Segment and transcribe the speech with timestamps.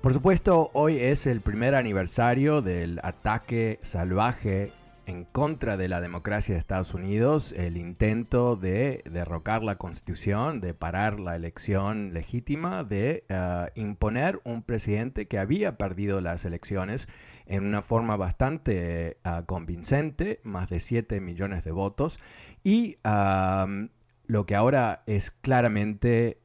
[0.00, 4.70] Por supuesto, hoy es el primer aniversario del ataque salvaje
[5.06, 10.72] en contra de la democracia de Estados Unidos, el intento de derrocar la constitución, de
[10.72, 17.08] parar la elección legítima, de uh, imponer un presidente que había perdido las elecciones
[17.46, 22.20] en una forma bastante uh, convincente, más de 7 millones de votos,
[22.62, 22.98] y
[24.26, 26.38] lo que ahora es claramente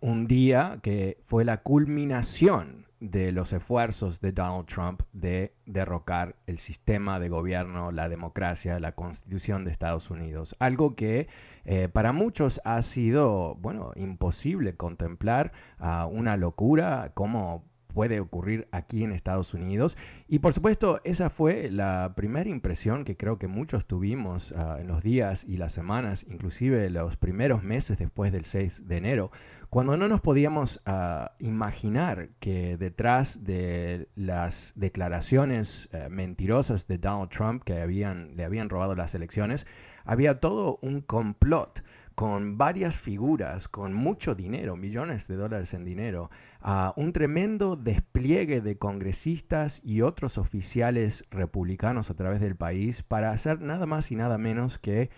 [0.00, 6.58] un día que fue la culminación de los esfuerzos de Donald Trump de derrocar el
[6.58, 10.56] sistema de gobierno, la democracia, la constitución de Estados Unidos.
[10.58, 11.28] Algo que
[11.64, 19.02] eh, para muchos ha sido, bueno, imposible contemplar, uh, una locura, como puede ocurrir aquí
[19.02, 19.96] en Estados Unidos.
[20.28, 24.86] Y por supuesto, esa fue la primera impresión que creo que muchos tuvimos uh, en
[24.86, 29.30] los días y las semanas, inclusive los primeros meses después del 6 de enero,
[29.70, 37.30] cuando no nos podíamos uh, imaginar que detrás de las declaraciones uh, mentirosas de Donald
[37.30, 39.66] Trump que le habían robado las elecciones,
[40.04, 41.82] había todo un complot
[42.18, 46.32] con varias figuras, con mucho dinero, millones de dólares en dinero,
[46.64, 53.30] uh, un tremendo despliegue de congresistas y otros oficiales republicanos a través del país para
[53.30, 55.10] hacer nada más y nada menos que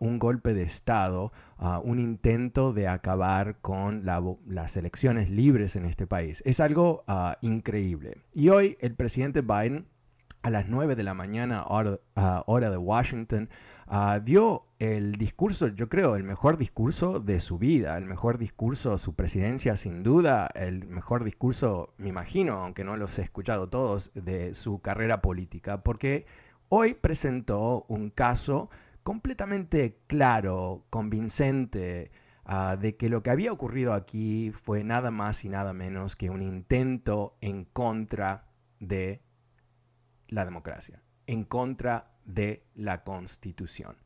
[0.00, 1.32] un golpe de Estado,
[1.84, 6.42] un intento de acabar con la, las elecciones libres en este país.
[6.44, 7.04] Es algo
[7.40, 8.18] increíble.
[8.34, 9.86] Y hoy el presidente Biden,
[10.44, 11.98] a las 9 de la mañana, hora,
[12.46, 13.48] hora de Washington,
[13.86, 18.92] Uh, dio el discurso, yo creo, el mejor discurso de su vida, el mejor discurso
[18.92, 23.68] de su presidencia, sin duda, el mejor discurso, me imagino, aunque no los he escuchado
[23.68, 26.24] todos, de su carrera política, porque
[26.70, 28.70] hoy presentó un caso
[29.02, 32.10] completamente claro, convincente,
[32.46, 36.30] uh, de que lo que había ocurrido aquí fue nada más y nada menos que
[36.30, 38.46] un intento en contra
[38.80, 39.20] de
[40.28, 43.96] la democracia, en contra de la Constitución,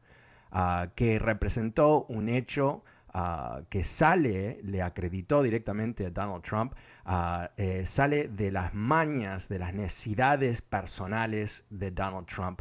[0.52, 2.84] uh, que representó un hecho
[3.14, 6.74] uh, que sale, le acreditó directamente a Donald Trump,
[7.06, 12.60] uh, eh, sale de las mañas, de las necesidades personales de Donald Trump.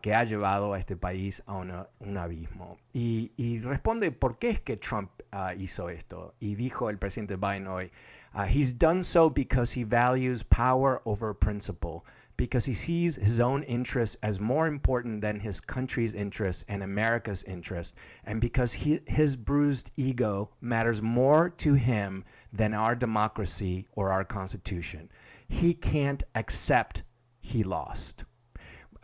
[0.00, 2.78] que ha llevado a este país a una, un abismo.
[2.94, 5.10] Y, y, responde por qué es que Trump
[5.58, 6.34] hizo esto.
[6.40, 7.90] Y dijo el presidente Biden hoy,
[8.36, 12.04] Uh, he's done so because he values power over principle
[12.36, 17.42] because he sees his own interests as more important than his country's interests and America's
[17.44, 24.12] interests, and because he, his bruised ego matters more to him than our democracy or
[24.12, 25.10] our Constitution.
[25.48, 27.04] He can't accept
[27.40, 28.24] he lost.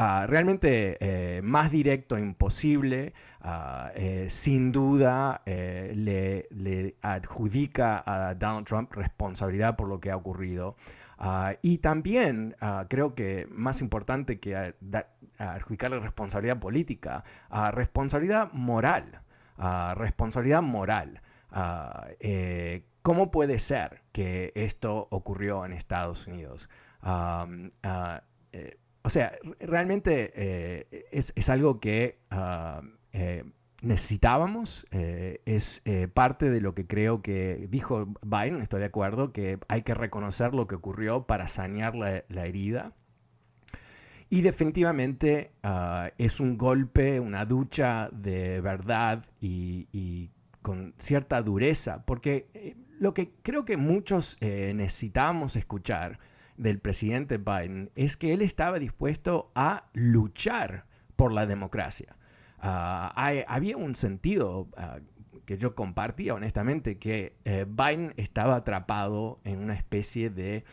[0.03, 3.13] Uh, realmente eh, más directo imposible,
[3.45, 5.93] uh, eh, sin duda eh,
[6.51, 10.75] le, adjudica a Donald Trump responsabilidad por lo que ha ocurrido.
[11.21, 12.57] Uh, y también
[12.89, 14.75] creo que más importante que
[15.39, 17.23] adjudicarle responsabilidad política,
[17.71, 19.21] responsabilidad moral,
[19.95, 21.21] responsabilidad moral.
[23.03, 26.69] ¿Cómo puede ser que esto ocurrió en Estados Unidos?
[29.03, 32.19] O sea, realmente eh, es, es, algo que
[33.83, 39.33] necesitábamos, eh, es eh, parte de lo que creo que dijo Biden, estoy de acuerdo,
[39.33, 42.93] que hay que reconocer lo que ocurrió para sanear la, la herida.
[44.31, 50.31] Y definitivamente uh, es un golpe, una ducha de verdad y, y
[50.63, 56.19] con cierta dureza, porque lo que creo que muchos necesitamos escuchar
[56.57, 60.85] del presidente Biden es que él estaba dispuesto a luchar
[61.17, 62.17] por la democracia.
[62.61, 65.01] Hay, había un sentido uh,
[65.45, 70.65] que yo compartía honestamente, que eh, Biden estaba atrapado en una especie de,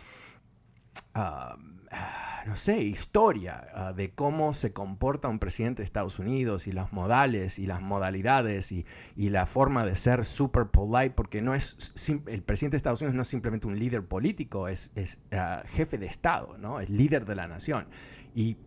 [2.45, 7.59] no sé, historia de cómo se comporta un presidente de Estados Unidos y los modales
[7.59, 11.94] y las modalidades y, y la forma de ser super polite, porque no es,
[12.27, 15.19] el presidente de Estados Unidos no es simplemente un líder político, es, es
[15.68, 16.80] jefe de Estado, ¿no?
[16.80, 17.88] es líder de la nación.
[18.33, 18.57] Y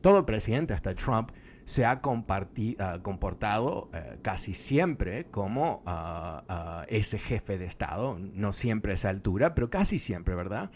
[0.00, 1.30] todo presidente, hasta Trump,
[1.64, 8.52] se ha ah, comportado eh, casi siempre como ah, ah, ese jefe de Estado, no
[8.52, 10.70] siempre a esa altura, pero casi siempre, ¿verdad?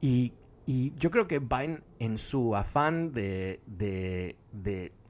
[0.00, 0.32] Y,
[0.66, 3.60] yo creo que Biden, en su afán de,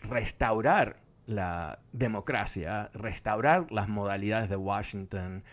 [0.03, 5.44] restaurar la democracia, restaurar las modalidades de Washington,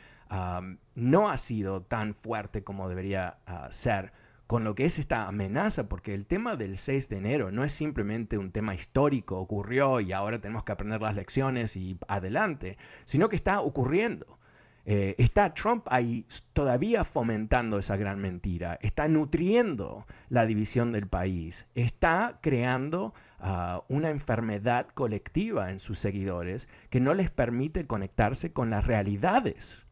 [0.96, 3.38] no ha sido tan fuerte como debería
[3.70, 4.12] ser
[4.52, 7.72] con lo que es esta amenaza, porque el tema del 6 de enero no es
[7.72, 13.30] simplemente un tema histórico, ocurrió y ahora tenemos que aprender las lecciones y adelante, sino
[13.30, 14.41] que está ocurriendo.
[14.86, 21.68] Eh, está Trump ahí todavía fomentando esa gran mentira, está nutriendo la división del país,
[21.76, 28.72] está creando ah, una enfermedad colectiva en sus seguidores que no les permite conectarse con
[28.72, 29.86] las realidades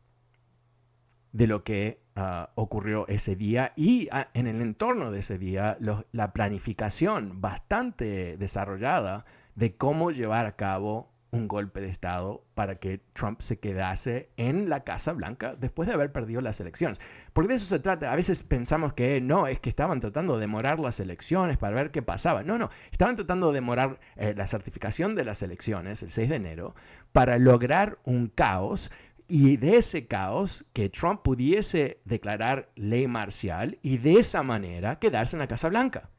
[1.34, 5.78] de lo que ah, ocurrió ese día y ah, en el entorno de ese día
[6.12, 13.02] la planificación bastante desarrollada de cómo llevar a cabo un golpe de Estado para que
[13.14, 17.00] Trump se quedase en la Casa Blanca después de haber perdido las elecciones.
[17.34, 18.12] Porque de eso se trata.
[18.12, 21.92] A veces pensamos que no, es que estaban tratando de demorar las elecciones para ver
[21.92, 22.44] qué pasaba.
[22.44, 26.36] No, no, estaban tratando de demorar eh, la certificación de las elecciones el 6 de
[26.36, 26.76] enero
[27.12, 28.92] para lograr un caos
[29.28, 35.36] y de ese caos que Trump pudiese declarar ley marcial y de esa manera quedarse
[35.36, 36.10] en la Casa Blanca.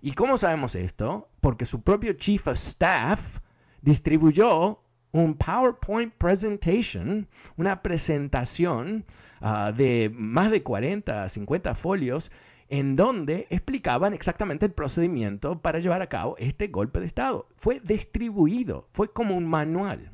[0.00, 1.28] ¿Y cómo sabemos esto?
[1.40, 3.41] Porque su propio Chief of Staff
[3.82, 4.80] distribuyó
[5.12, 9.04] un PowerPoint presentation, una presentación
[9.40, 12.32] ah, de más de 40, 50 folios,
[12.68, 17.46] en donde explicaban exactamente el procedimiento para llevar a cabo este golpe de Estado.
[17.56, 20.10] Fue distribuido, fue como un manual.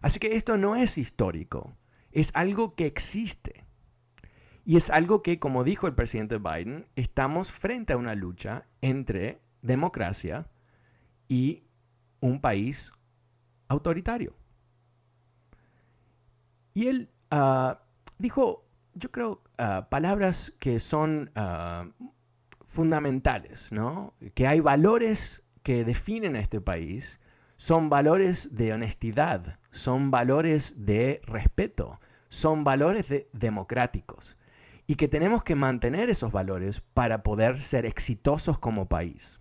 [0.00, 1.76] Así que esto no es histórico,
[2.12, 3.64] es algo que existe.
[4.64, 9.40] Y es algo que, como dijo el presidente Biden, estamos frente a una lucha entre
[9.62, 10.46] democracia
[11.32, 11.64] y
[12.20, 12.92] un país
[13.68, 14.34] autoritario.
[16.74, 17.80] Y él ah,
[18.18, 21.88] dijo, yo creo, ah, palabras que son ah,
[22.66, 24.12] fundamentales, ¿no?
[24.34, 27.18] Que hay valores que definen a este país
[27.56, 31.98] son valores de honestidad, son valores de respeto,
[32.28, 34.36] son valores democráticos
[34.86, 39.38] y que tenemos que mantener esos valores para poder ser exitosos como país.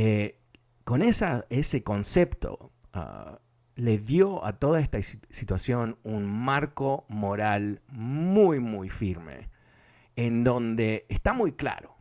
[0.00, 0.38] Eh,
[0.84, 3.40] con ese concepto ah,
[3.74, 9.50] le dio a toda esta situación un marco moral muy, muy firme,
[10.14, 11.96] en donde está muy claro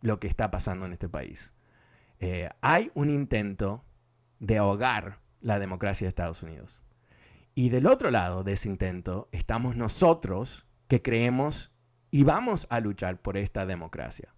[0.00, 1.52] lo que está pasando en este país.
[2.20, 3.84] Eh, hay un intento
[4.38, 6.80] de ahogar la democracia de Estados Unidos.
[7.56, 11.72] Y del otro lado de ese intento estamos nosotros que creemos
[12.12, 14.32] y vamos a luchar por esta democracia.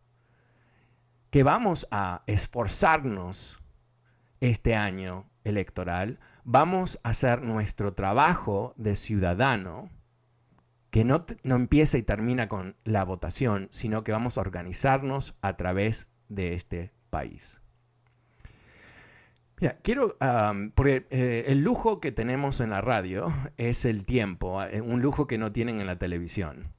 [1.32, 3.60] Que vamos a esforzarnos
[4.40, 9.90] este año electoral, vamos a hacer nuestro trabajo de ciudadano,
[10.90, 15.56] que no, no empieza y termina con la votación, sino que vamos a organizarnos a
[15.56, 17.62] través de este país
[19.82, 20.16] quiero,
[20.74, 25.26] porque eh, el lujo que tenemos en la radio es el tiempo, eh, un lujo
[25.26, 26.72] que no tienen en la televisión.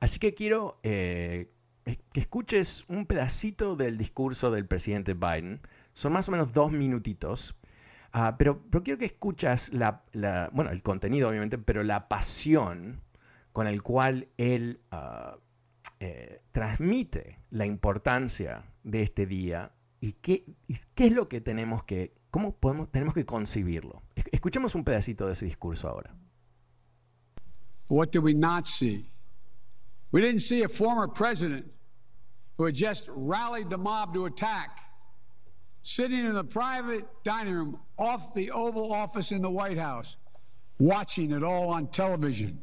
[0.00, 1.48] Así que quiero eh,
[1.96, 5.60] que escuches un pedacito del discurso del presidente Biden.
[5.92, 7.56] Son más o menos dos minutitos.
[8.12, 10.02] Ah, pero, quiero que escuchas la,
[10.52, 13.00] bueno, el contenido obviamente, pero la pasión
[13.52, 15.36] con el cual él ah,
[16.52, 20.44] transmite la importancia de este día y qué,
[20.94, 24.02] qué es lo que tenemos que ¿Cómo podemos, tenemos que concebirlo?
[24.32, 26.14] Escuchemos un pedacito de ese discurso ahora.
[27.88, 29.10] What did we not see?
[30.12, 31.66] We didn't see a former president
[32.58, 34.80] who had just rallied the mob to attack,
[35.82, 40.16] sitting in the private dining room off the Oval Office in the White House,
[40.78, 42.60] watching it all on television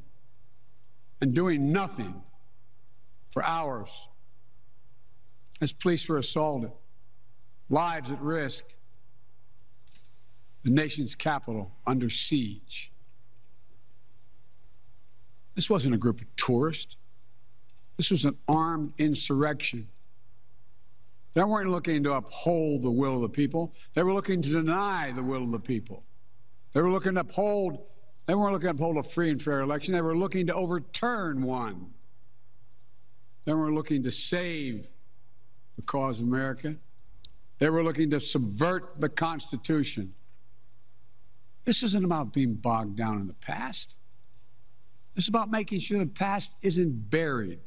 [1.22, 2.22] and doing nothing
[3.28, 4.10] for hours
[5.62, 6.72] as police were assaulted,
[7.70, 8.66] lives at risk
[10.64, 12.92] the nation's capital under siege.
[15.54, 16.98] This wasn't a group of tourists.
[17.98, 19.88] This was an armed insurrection.
[21.34, 23.74] They weren't looking to uphold the will of the people.
[23.94, 26.04] They were looking to deny the will of the people.
[26.74, 27.80] They were looking to uphold,
[28.26, 29.94] they weren't looking to uphold a free and fair election.
[29.94, 31.94] They were looking to overturn one.
[33.46, 34.88] They were looking to save
[35.76, 36.76] the cause of America.
[37.60, 40.14] They were looking to subvert the Constitution.
[41.64, 43.96] This isn't about being bogged down in the past.
[45.16, 47.60] This is about making sure the past isn't buried.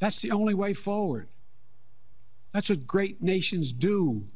[0.00, 1.28] That's the only way forward.
[2.52, 4.26] That's what great nations do.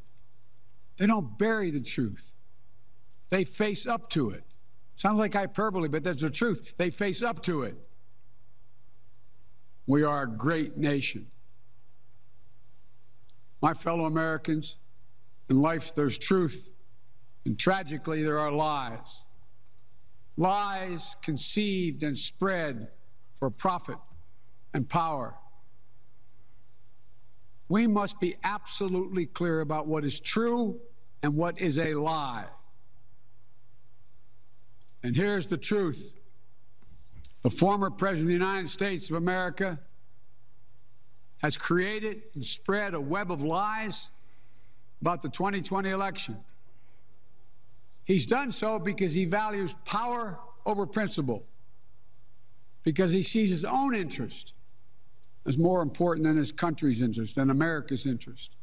[0.99, 2.33] They don't bury the truth,
[3.31, 4.45] they face up to it.
[4.97, 6.73] Sounds like hyperbole, but that's the truth.
[6.77, 7.75] They face up to it.
[9.89, 11.27] We are a great nation.
[13.61, 14.77] My fellow Americans,
[15.51, 16.71] in life there's truth,
[17.45, 19.25] and tragically there are lies.
[20.37, 22.89] Lies conceived and spread
[23.37, 23.99] for profit
[24.75, 25.35] and power.
[27.69, 30.79] We must be absolutely clear about what is true
[31.23, 32.45] and what is a lie.
[35.03, 36.15] And here's the truth
[37.43, 39.79] the former President of the United States of America
[41.39, 44.09] has created and spread a web of lies
[45.03, 46.37] about the 2020 election.
[48.05, 51.45] He's done so because he values power over principle,
[52.83, 54.55] because he sees his own interest
[55.47, 58.57] as more important than his country's interest, than America's interest.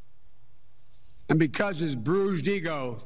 [1.28, 3.04] And because his bruised ego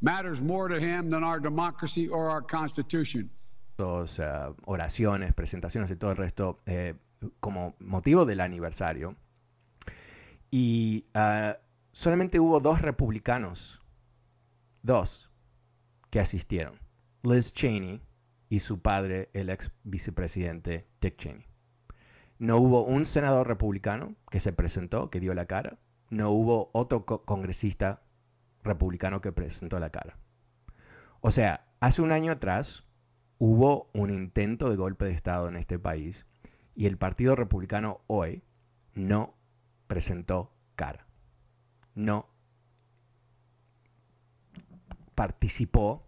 [0.00, 3.30] matters more to him than our democracy or our Constitution.
[3.76, 6.94] Dos, uh, oraciones, presentaciones y todo el resto eh,
[7.40, 9.16] como motivo del aniversario.
[10.50, 11.54] Y uh,
[11.92, 13.80] solamente hubo dos republicanos,
[14.82, 15.28] dos,
[16.10, 16.78] que asistieron.
[17.22, 18.00] Liz Cheney
[18.48, 21.46] y su padre, el ex vicepresidente Dick Cheney.
[22.38, 25.78] No hubo un senador republicano que se presentó, que dio la cara.
[26.10, 28.02] No hubo otro co congresista
[28.62, 30.16] republicano que presentó la cara.
[31.20, 32.84] O sea, hace un año atrás
[33.38, 36.26] hubo un intento de golpe de Estado en este país
[36.74, 38.42] y el Partido Republicano hoy
[38.94, 39.34] no
[39.86, 41.06] presentó cara.
[41.94, 42.28] No
[45.14, 46.06] participó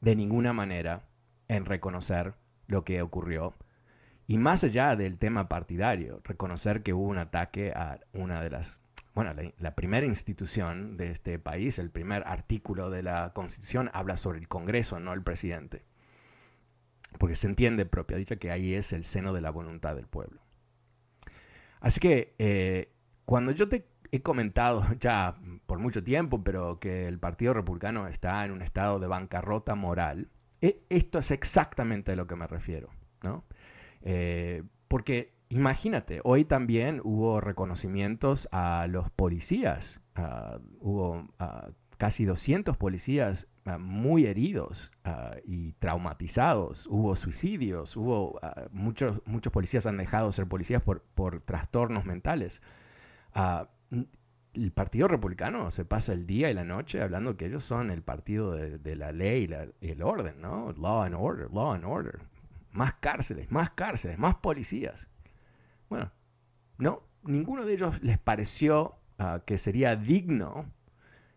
[0.00, 1.08] de ninguna manera
[1.48, 2.34] en reconocer
[2.66, 3.54] lo que ocurrió.
[4.32, 8.80] Y más allá del tema partidario, reconocer que hubo un ataque a una de las
[9.12, 14.38] bueno, la, primera institución de este país, el primer artículo de la Constitución habla sobre
[14.38, 15.84] el Congreso, no el presidente.
[17.18, 20.40] Porque se entiende propia dicha que ahí es el seno de la voluntad del pueblo.
[21.80, 22.90] Así que eh,
[23.26, 25.36] cuando yo te he comentado ya
[25.66, 30.30] por mucho tiempo, pero que el Partido Republicano está en un estado de bancarrota moral,
[30.62, 32.88] e, esto es exactamente a lo que me refiero,
[33.22, 33.44] ¿no?
[34.02, 40.00] Eh, porque Imagínate, hoy también hubo reconocimientos a los policías.
[40.80, 41.28] Hubo
[41.98, 44.90] casi 200 policías muy heridos
[45.44, 46.86] y traumatizados.
[46.86, 47.98] Hubo suicidios.
[47.98, 48.40] Hubo
[48.70, 52.62] muchos, muchos policías han dejado de ser policías por, por trastornos mentales.
[54.54, 58.00] el Partido Republicano se pasa el día y la noche hablando que ellos son el
[58.00, 59.50] partido de, la ley
[59.82, 60.72] y el orden, ¿no?
[60.72, 62.31] Law and order, law and order.
[62.72, 65.08] Más cárceles, más cárceles, más policías.
[65.88, 66.10] Bueno,
[66.78, 70.66] no, ninguno de ellos les pareció ah, que sería digno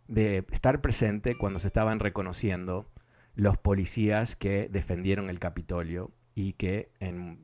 [0.07, 2.89] de estar presente cuando se estaban reconociendo
[3.35, 7.39] los policías que defendieron el Capitolio y que en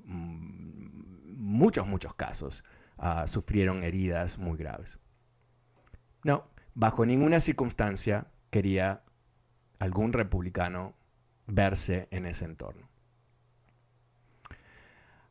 [1.37, 2.63] muchos, muchos casos
[2.97, 4.97] ah, sufrieron heridas muy graves.
[6.23, 6.45] No,
[6.75, 9.03] bajo ninguna circunstancia quería
[9.79, 10.93] algún republicano
[11.47, 12.90] verse en ese entorno.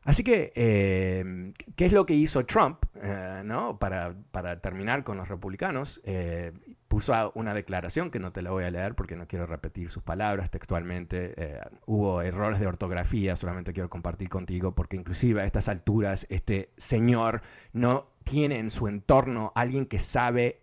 [0.03, 3.77] Así que, eh, ¿qué es lo que hizo Trump eh, ¿no?
[3.77, 4.15] para,
[4.59, 6.01] terminar con los republicanos?
[6.05, 6.53] Eh,
[6.87, 10.01] puso una declaración que no te la voy a leer porque no quiero repetir sus
[10.01, 11.61] palabras textualmente.
[11.85, 17.43] hubo errores de ortografía, solamente quiero compartir contigo porque inclusive a estas alturas este señor
[17.71, 20.61] no tiene en su entorno alguien que sabe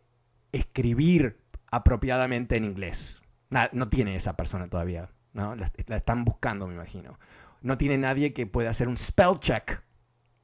[0.52, 1.38] escribir
[1.70, 3.22] apropiadamente en inglés.
[3.50, 5.10] no tiene esa persona todavía.
[5.32, 5.54] ¿no?
[5.54, 7.18] la están buscando, me imagino
[7.62, 9.82] no tiene nadie que pueda hacer un spell check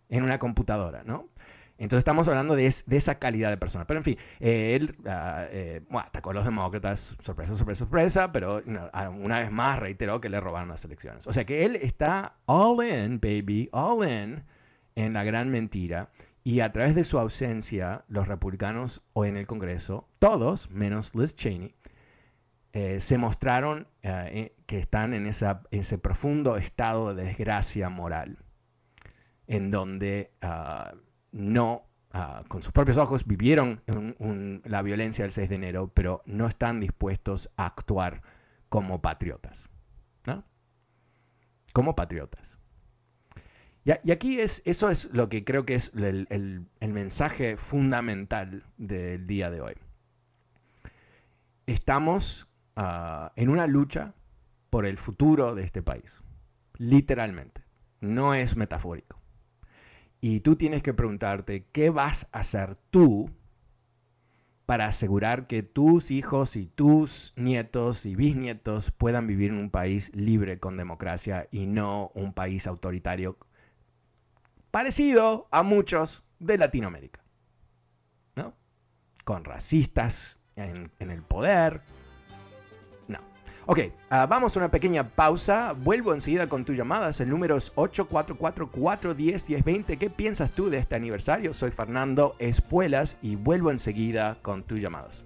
[0.08, 1.28] en una computadora, ¿no?
[1.76, 3.84] Entonces estamos hablando de, esa calidad de persona.
[3.86, 9.50] Pero en fin, él eh, atacó a los demócratas, sorpresa, sorpresa, sorpresa, pero una vez
[9.50, 11.26] más reiteró que le robaron las elecciones.
[11.26, 14.44] O sea que él está all in, baby, all in
[14.94, 16.10] en la gran mentira.
[16.44, 21.34] Y a través de su ausencia, los republicanos hoy en el Congreso, todos, menos Liz
[21.34, 21.74] Cheney,
[22.76, 28.38] eh, se mostraron eh, eh, que están en ese profundo estado de desgracia moral,
[29.46, 30.92] en donde ah,
[31.30, 33.80] no, ah, con sus propios ojos, vivieron
[34.64, 38.22] la violencia del 6 de enero, pero no están dispuestos a actuar
[38.68, 39.70] como patriotas.
[41.72, 42.58] Como patriotas.
[43.84, 49.50] Y, aquí es, eso es lo que creo que es el mensaje fundamental del día
[49.50, 49.74] de hoy.
[51.66, 54.14] Estamos Ah, en una lucha
[54.70, 56.22] por el futuro de este país.
[56.78, 57.62] Literalmente.
[58.00, 59.20] No es metafórico.
[60.20, 63.30] Y tú tienes que preguntarte, ¿qué vas a hacer tú
[64.66, 70.10] para asegurar que tus hijos y tus nietos y bisnietos puedan vivir en un país
[70.14, 73.36] libre con democracia y no un país autoritario
[74.70, 77.20] parecido a muchos de Latinoamérica.
[78.34, 78.54] ¿No?
[79.24, 81.82] Con racistas en, en el poder,
[83.66, 85.72] Ok, uh, vamos a una pequeña pausa.
[85.72, 87.18] Vuelvo enseguida con tus llamadas.
[87.20, 89.96] El número es 844-410-1020.
[89.96, 91.54] ¿Qué piensas tú de este aniversario?
[91.54, 95.24] Soy Fernando Espuelas y vuelvo enseguida con tus llamadas.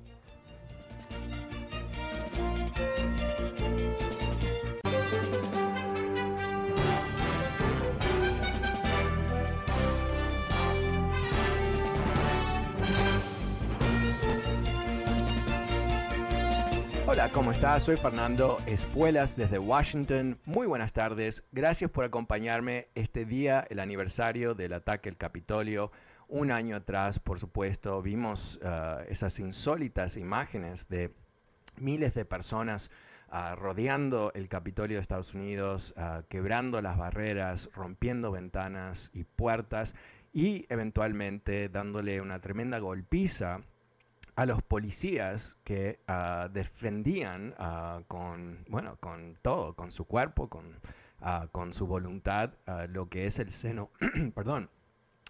[17.18, 17.82] Hola, ¿cómo estás?
[17.82, 20.38] Soy Fernando Espuelas desde Washington.
[20.44, 21.42] Muy buenas tardes.
[21.50, 25.90] Gracias por acompañarme este día, el aniversario del ataque al Capitolio.
[26.28, 31.12] Un año atrás, por supuesto, vimos uh, esas insólitas imágenes de
[31.76, 32.88] miles de personas
[33.32, 39.96] uh, rodeando el Capitolio de Estados Unidos, uh, quebrando las barreras, rompiendo ventanas y puertas
[40.32, 43.62] y eventualmente dándole una tremenda golpiza
[44.38, 50.76] a los policías que uh, defendían uh, con, bueno, con todo, con su cuerpo, con,
[51.23, 52.52] uh, con su voluntad,
[52.90, 53.90] lo que es el seno,
[54.37, 54.71] perdón,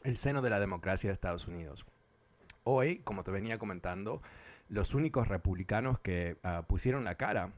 [0.02, 1.86] el seno de la democracia de Estados Unidos.
[2.64, 4.20] Hoy, como te venía comentando,
[4.68, 6.36] los únicos republicanos que
[6.66, 7.52] pusieron la cara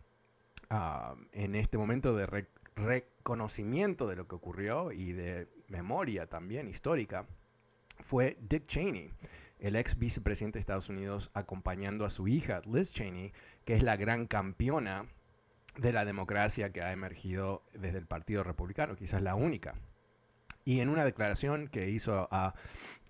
[1.33, 7.27] en este momento de re reconocimiento de lo que ocurrió y de memoria también histórica
[7.99, 9.11] fue Dick Cheney
[9.61, 13.33] el ex vicepresidente de Estados Unidos acompañando a su hija, Liz Cheney,
[13.65, 15.07] que es la gran campeona
[15.77, 19.75] de la democracia que ha emergido desde el Partido Republicano, quizás la única.
[20.65, 22.55] Y en una declaración que hizo a,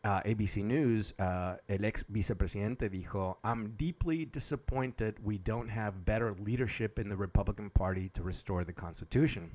[0.03, 6.99] ABC News, uh, el ex vicepresidente dijo, I'm deeply disappointed we don't have better leadership
[6.99, 9.51] in the Republican Party to restore the Constitution.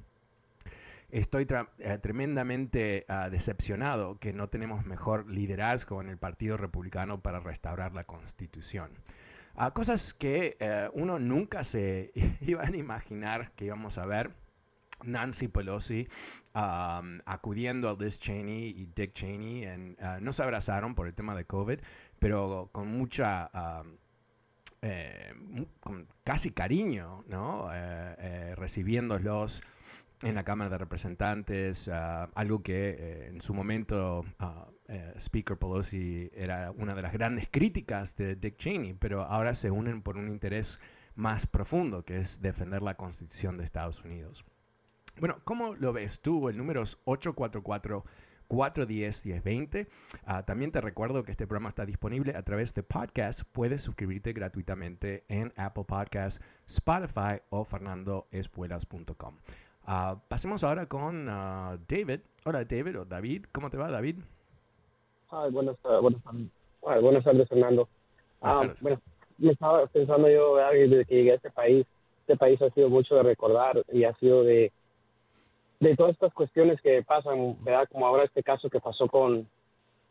[1.15, 1.48] Estoy
[1.79, 7.93] eh, tremendamente uh, decepcionado que no tenemos mejor liderazgo en el Partido Republicano para restaurar
[7.93, 8.91] la Constitución.
[9.56, 14.32] Uh, cosas que uh, uno nunca se iba a imaginar que íbamos a ver.
[15.04, 16.08] Nancy Pelosi
[16.54, 19.63] acudiendo a Liz Cheney y Dick Cheney.
[19.63, 21.80] En, no se abrazaron por el tema de COVID,
[22.19, 23.49] pero con mucha...
[24.88, 25.34] Eh,
[26.23, 27.73] casi cariño, ¿no?
[27.73, 29.63] Eh, eh, recibiéndolos
[30.21, 36.30] en la Cámara de Representantes, uh, algo que eh, en su momento uh, Speaker Pelosi
[36.34, 40.30] era una de las grandes críticas de Dick Cheney, pero ahora se unen por un
[40.30, 40.80] interés
[41.15, 44.45] más profundo, que es defender la Constitución de Estados Unidos.
[45.19, 46.49] Bueno, ¿cómo lo ves tú?
[46.49, 48.04] El número es 844.
[48.47, 49.88] 410-1020.
[50.28, 53.41] Uh, también te recuerdo que este programa está disponible a través de podcast.
[53.51, 59.38] Puedes suscribirte gratuitamente en Apple Podcasts, Spotify o fernandoespuelas.com.
[59.88, 62.21] Uh, pasemos ahora con uh, David.
[62.43, 64.15] Hola David o David, ¿cómo te va David?
[65.30, 66.21] Ay, buenas, uh, buenas,
[66.82, 67.88] buenas tardes Fernando.
[68.41, 69.00] Buenas bueno,
[69.38, 71.86] me estaba pensando yo desde que llegué a este país,
[72.21, 74.71] este país ha sido mucho de recordar y ha sido de,
[75.80, 77.88] de todas estas cuestiones que pasan, ¿verdad?
[77.91, 79.48] Como ahora este caso que pasó con,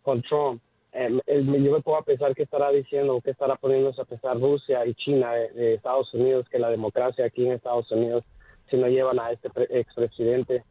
[0.03, 0.63] con Trump.
[0.93, 4.95] Eh, yo me puedo pensar qué estará diciendo, qué estará poniéndose a pesar Rusia y
[4.95, 8.25] China de, de Estados Unidos, que la democracia aquí en Estados Unidos
[8.71, 10.65] si no llevan a este expresidente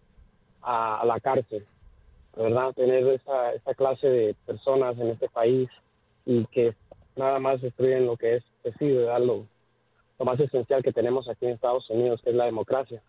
[0.61, 1.65] a, a la cárcel,
[2.35, 2.73] ¿verdad?
[2.73, 5.69] Tener esta, esta clase de personas en este país
[6.25, 6.73] y que
[7.15, 9.19] nada más destruyen lo que es, pues Lo,
[10.19, 13.01] lo, más esencial que tenemos aquí en Estados Unidos, que es la democracia.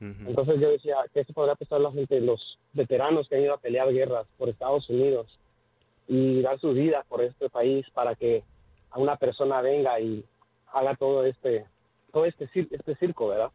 [0.00, 3.58] Entonces yo decía, ¿qué se podrá pensar la gente, los veteranos que han ido a
[3.58, 5.38] pelear guerras por Estados Unidos
[6.08, 8.42] y dar su vida por este país para que
[8.90, 10.24] a una persona venga y
[10.72, 11.66] haga todo este,
[12.12, 13.52] todo este, este circo, ¿verdad?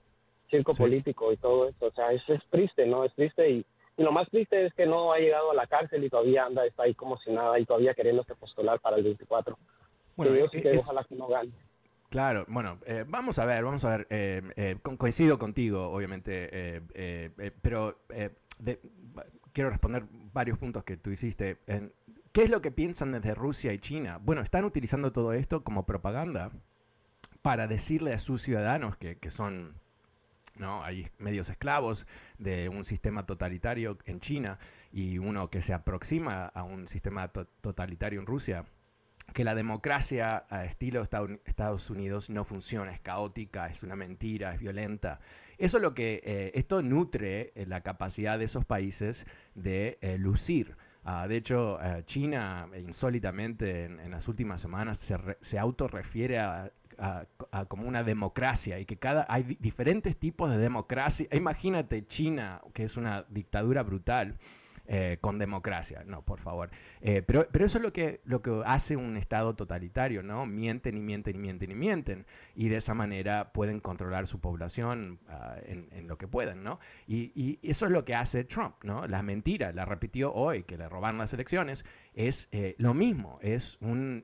[0.49, 1.85] Circo político y todo eso.
[1.85, 3.03] O sea, es, es triste, ¿no?
[3.03, 3.65] Es triste y,
[3.97, 6.65] y, lo más triste es que no ha llegado a la cárcel y todavía anda,
[6.65, 9.57] está ahí como si nada y todavía queriéndose postular para el 24.
[10.15, 11.51] Bueno, que es, que ojalá que no gane.
[12.09, 16.81] Claro, bueno, eh, vamos a ver, vamos a ver, eh, eh, coincido contigo, obviamente, eh,
[16.95, 17.97] eh, pero
[18.59, 18.79] de,
[19.51, 21.57] quiero responder varios puntos que tú hiciste.
[22.31, 24.19] ¿Qué es lo que piensan desde Rusia y China?
[24.21, 26.51] Bueno, están utilizando todo esto como propaganda
[27.41, 29.75] para decirle a sus ciudadanos que, que son
[30.59, 30.83] ¿no?
[30.83, 34.59] Hay medios esclavos de un sistema totalitario en China
[34.91, 38.65] y uno que se aproxima a un sistema totalitario en Rusia,
[39.33, 44.59] que la democracia a estilo Estados Unidos no funciona, es caótica, es una mentira, es
[44.59, 45.19] violenta.
[45.57, 50.17] Eso es lo que, eh, esto nutre eh, la capacidad de esos países de eh,
[50.17, 50.75] lucir
[51.09, 56.69] Ah, de hecho, eh, China, insólitamente, en, las últimas semanas se, se autorrefiere a,
[57.67, 61.27] como una democracia y que cada hay diferentes tipos de democracia.
[61.31, 64.37] Imagínate China, que es una dictadura brutal,
[64.89, 66.03] eh, con democracia.
[66.05, 66.69] No, por favor.
[67.01, 70.45] Eh, pero, pero eso es lo que, lo que hace un Estado totalitario, ¿no?
[70.45, 72.25] Mienten y mienten y mienten y mienten.
[72.55, 76.79] Y de esa manera pueden controlar su población ah, en, lo que puedan, ¿no?
[77.05, 79.05] Y, y, eso es lo que hace Trump, ¿no?
[79.07, 83.77] La mentira, la repitió hoy, que le robaron las elecciones, es eh, lo mismo, es
[83.81, 84.23] un,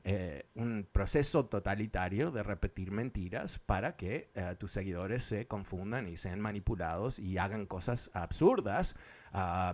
[0.56, 7.20] un, proceso totalitario de repetir mentiras para que tus seguidores se confundan y sean manipulados
[7.20, 8.96] y hagan cosas absurdas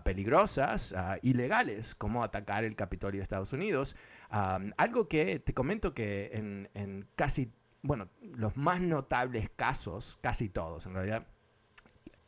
[0.04, 3.96] peligrosas, ilegales, como atacar el Capitolio de Estados Unidos.
[4.30, 6.32] algo que te comento que
[6.74, 11.26] en, casi, bueno, los más notables casos, casi todos en realidad,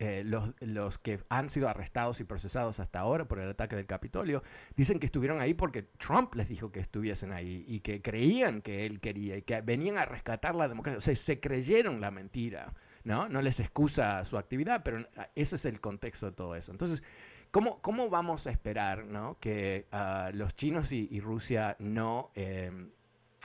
[0.03, 4.41] eh, los, que han sido arrestados y procesados hasta ahora por el ataque del Capitolio,
[4.75, 8.87] dicen que estuvieron ahí porque Trump les dijo que estuviesen ahí y que creían que
[8.87, 10.97] él quería y que venían a rescatar la democracia.
[10.97, 12.73] O sea, se creyeron la mentira.
[13.03, 13.29] ¿No?
[13.29, 16.71] No les excusa su actividad, pero ese es el contexto de todo eso.
[16.71, 17.03] Entonces,
[17.51, 19.37] ¿cómo, cómo vamos a esperar ¿no?
[19.39, 22.91] que ah, los chinos y, Rusia no em,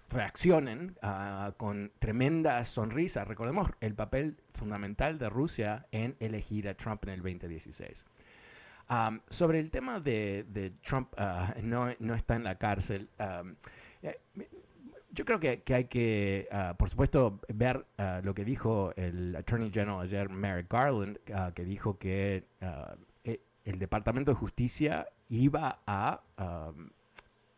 [0.09, 3.25] reaccionen ah, con tremenda sonrisa?
[3.25, 8.07] Recordemos el papel fundamental de Rusia en elegir a Trump en el 2016.
[9.31, 11.13] sobre el tema de, Trump
[11.63, 13.09] no, no, está en la cárcel,
[14.03, 14.21] eh,
[15.17, 19.71] yo creo que, hay que, ah, por supuesto, ver ah, lo que dijo el Attorney
[19.71, 22.45] General ayer, Merrick Garland, ah, que dijo que
[23.25, 26.21] e, el Departamento de Justicia iba a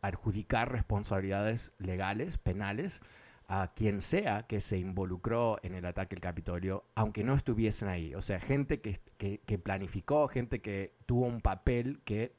[0.01, 3.03] adjudicar responsabilidades legales, penales,
[3.49, 8.15] a quien sea que se involucró en el ataque al Capitolio, aunque no estuviesen ahí.
[8.15, 12.33] O sea, gente que, que planificó, gente que tuvo un papel que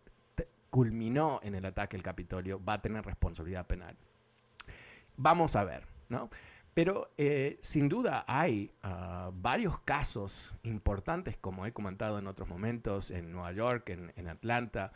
[0.70, 3.98] culminó en el ataque al Capitolio, va a tener responsabilidad penal.
[5.22, 6.30] Vamos a ver, ¿no?
[6.74, 13.12] Pero eh, sin duda hay ah, varios casos importantes, como he comentado en otros momentos,
[13.12, 14.94] en Nueva York, en, Atlanta,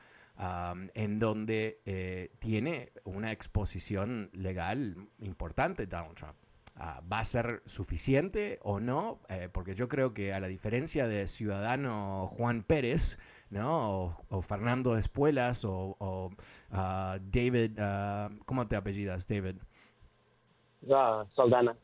[0.93, 6.37] en donde eh, tiene una exposición legal importante Donald Trump.
[6.77, 9.19] Ah, ¿Va a ser suficiente o no?
[9.27, 13.17] Eh, porque yo creo que a la diferencia de ciudadano Juan Pérez,
[13.49, 14.15] ¿no?
[14.29, 16.31] O, Fernando Espuelas o, o
[16.71, 17.77] ah, David,
[18.45, 19.57] ¿cómo te apellidas, David?
[21.33, 21.75] Soldana.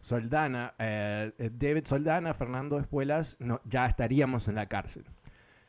[0.00, 5.04] Soldana, eh, David Soldana, Fernando Espuelas, no, ya estaríamos en la cárcel.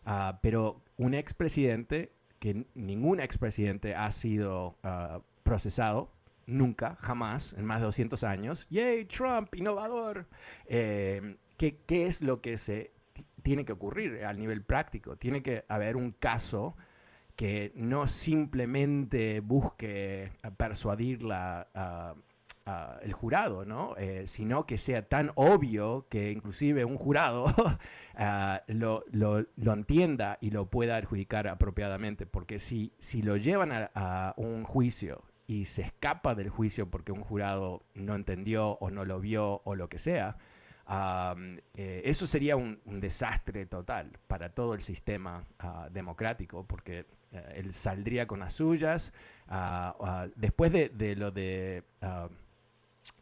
[0.05, 6.09] Ah, pero un expresidente, que ningún expresidente ha sido ah, procesado,
[6.47, 8.67] nunca, jamás, en más de 200 años.
[8.69, 10.25] ¡Yay, Trump, innovador!
[10.65, 12.91] Eh, ¿qué, ¿Qué es lo que se
[13.43, 15.15] tiene que ocurrir a nivel práctico?
[15.15, 16.75] Tiene que haber un caso
[17.35, 22.15] que no simplemente busque persuadir la,
[22.65, 23.95] ah, el jurado, ¿no?
[23.97, 27.45] Eh, sino que sea tan obvio que inclusive un jurado
[28.15, 29.03] ah, lo,
[29.57, 35.65] entienda y lo pueda adjudicar apropiadamente, porque si, si lo llevan a, un juicio y
[35.65, 39.89] se escapa del juicio porque un jurado no entendió o no lo vio o lo
[39.89, 40.37] que sea,
[41.75, 47.73] eh, eso sería un, desastre total para todo el sistema ah, democrático, porque eh, él
[47.73, 49.13] saldría con las suyas.
[49.47, 51.83] Ah, después de, de, lo de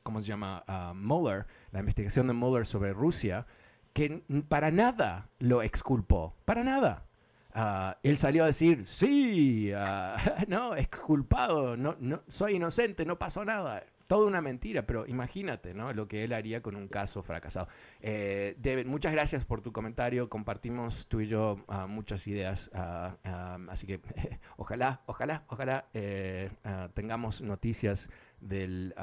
[0.04, 0.64] ¿cómo se llama?
[0.68, 3.46] Uh, Mueller, la investigación de Mueller sobre Rusia,
[3.94, 7.06] que para nada lo exculpó, para nada.
[7.54, 10.16] Uh, él salió a decir, sí, uh,
[10.48, 13.84] no, exculpado, no, no, soy inocente, no pasó nada.
[14.08, 15.94] Toda una mentira, pero imagínate ¿no?
[15.94, 17.70] lo que él haría con un caso fracasado.
[18.02, 20.28] Eh, muchas gracias por tu comentario.
[20.28, 22.70] Compartimos tú y yo muchas ideas.
[22.74, 24.02] Así que
[24.58, 26.50] ojalá, ojalá, ojalá eh,
[26.94, 28.10] tengamos noticias
[28.42, 28.94] del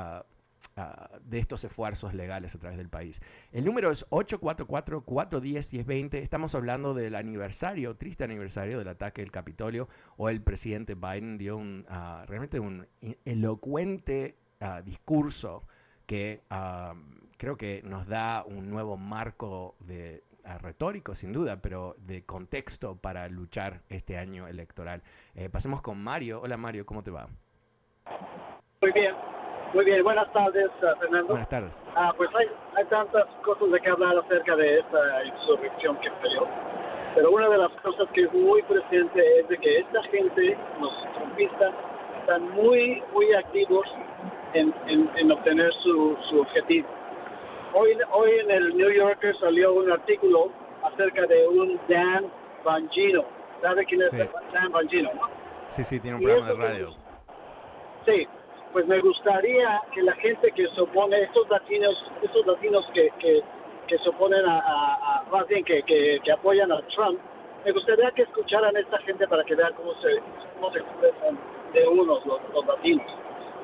[0.80, 3.20] Ah, de estos esfuerzos legales a través del país.
[3.50, 6.18] El número es 844-410-1020.
[6.18, 9.88] Estamos hablando del aniversario, triste aniversario del ataque del Capitolio.
[10.16, 12.86] O el presidente Biden dio un, ah, realmente un
[13.24, 15.64] elocuente ah, discurso
[16.06, 16.42] que
[17.38, 20.22] creo que nos da un nuevo marco de
[20.60, 25.02] retórico sin duda, pero de contexto para luchar este año electoral.
[25.34, 26.40] Eh, pasemos con Mario.
[26.40, 27.28] Hola Mario, ¿cómo te va?
[28.80, 29.16] Muy bien.
[29.74, 31.28] Muy bien, buenas tardes, uh, Fernando.
[31.28, 31.82] Buenas tardes.
[31.94, 36.46] Ah, pues hay, hay tantas cosas de que hablar acerca de esta insurrección que falló.
[37.14, 40.92] Pero una de las cosas que es muy presente es de que esta gente, los
[41.14, 41.74] trumpistas,
[42.20, 43.86] están muy, muy activos
[44.54, 46.88] en, en, obtener su, su objetivo.
[47.74, 50.50] Hoy, hoy en el New Yorker salió un artículo
[50.82, 52.26] acerca de un Dan
[52.64, 53.24] Bangino.
[53.60, 55.10] ¿Sabe quién es Dan Bangino?
[55.68, 56.94] Sí, sí, tiene un programa de radio.
[58.06, 58.26] Sí,
[58.72, 63.42] pues me gustaría que la gente que se opone, estos latinos, estos latinos que, que,
[63.86, 67.18] que se oponen a, a, más bien que, que, apoyan a Trump,
[67.64, 70.20] me gustaría que escucharan a esta gente para que vean cómo se,
[70.54, 71.38] cómo se expresan
[71.72, 73.06] de unos los, los latinos.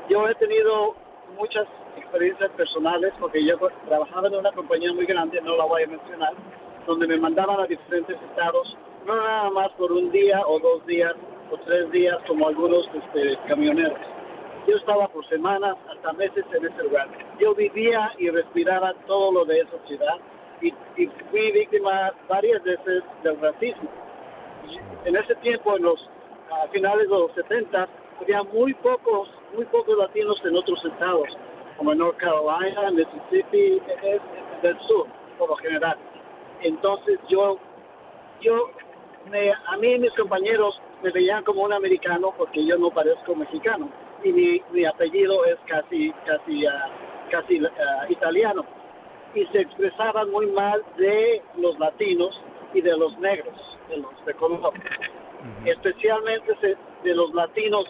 [0.08, 0.94] Yo he tenido
[1.38, 5.86] muchas experiencias personales porque yo trabajaba en una compañía muy grande, no la voy a
[5.86, 6.32] mencionar,
[6.86, 11.14] donde me mandaban a diferentes estados, no nada más por un día o dos días
[11.50, 14.13] o tres días como algunos este, camioneros.
[14.66, 17.08] Yo estaba por semanas, hasta meses en ese lugar.
[17.38, 20.16] Yo vivía y respiraba todo lo de esa ciudad
[20.62, 20.72] y,
[21.30, 23.90] fui víctima varias veces del racismo.
[25.04, 26.08] en ese tiempo, en los
[26.50, 27.88] a finales de los 70,
[28.20, 31.28] había muy pocos, muy pocos latinos en otros estados,
[31.76, 33.82] como en North Carolina, Mississippi,
[34.62, 35.06] del sur,
[35.38, 35.98] por lo general.
[36.62, 37.58] Entonces yo,
[38.40, 38.70] yo,
[39.30, 43.34] me, a mí y mis compañeros me veían como un americano porque yo no parezco
[43.34, 43.90] mexicano
[44.24, 46.90] y mi, mi apellido es casi, casi, ah,
[47.30, 48.64] casi ah, italiano.
[49.34, 52.40] Y se expresaban muy mal de los latinos
[52.72, 53.54] y de los negros,
[53.88, 54.72] de los de color.
[55.64, 56.54] Especialmente
[57.04, 57.86] de los latinos,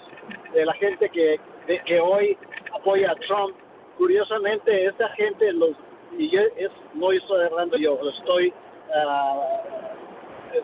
[0.52, 1.38] de la gente que,
[1.86, 2.36] que hoy
[2.74, 3.54] apoya a Trump.
[3.96, 5.76] Curiosamente, esta gente, los,
[6.18, 8.52] y yo es, no estoy hablando yo, lo estoy
[8.96, 9.94] ah,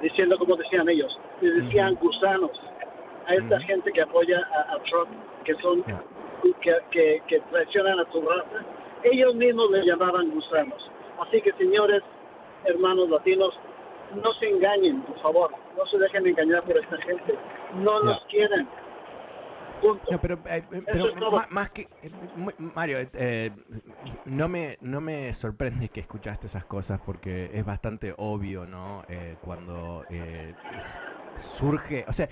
[0.03, 2.51] diciendo como decían ellos, decían gusanos
[3.27, 5.11] a esta gente que apoya a, Trump,
[5.45, 5.83] que son
[6.63, 8.65] que, que, traicionan a su raza,
[9.05, 10.91] ellos mismos le llamaban gusanos.
[11.21, 12.03] Así que señores,
[12.65, 13.55] hermanos latinos,
[14.23, 17.39] no se engañen, por favor, no se dejen engañar por esta gente,
[17.75, 18.67] no nos quieren,
[19.83, 20.67] no, pero, eh,
[21.51, 22.11] más, que eh,
[22.59, 23.51] Mario, eh,
[24.25, 29.05] no me no me sorprende que escuchaste esas cosas porque es bastante obvio, ¿no?
[29.41, 30.05] cuando
[31.37, 32.29] surge, o sea,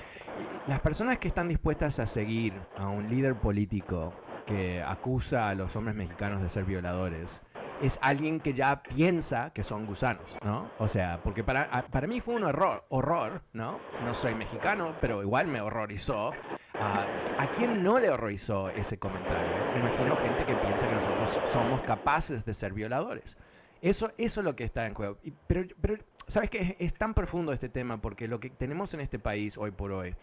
[0.66, 5.76] las personas que están dispuestas a seguir a un líder político que acusa a los
[5.76, 7.42] hombres mexicanos de ser violadores
[7.78, 10.72] es alguien que ya piensa que son gusanos, ¿no?
[10.78, 13.84] O sea, porque para, para mí fue un horror, horror, ¿no?
[13.98, 16.38] No soy mexicano, pero igual me horrorizó.
[16.78, 19.66] ¿A quién no le horrorizó ese comentario?
[19.72, 23.36] Imagino gente que piensa que nosotros somos capaces de ser violadores.
[23.80, 25.18] Eso, eso es lo que está en juego.
[25.46, 26.76] pero, ¿sabes qué?
[26.78, 30.14] Es, tan profundo este tema porque lo que tenemos en este país hoy por hoy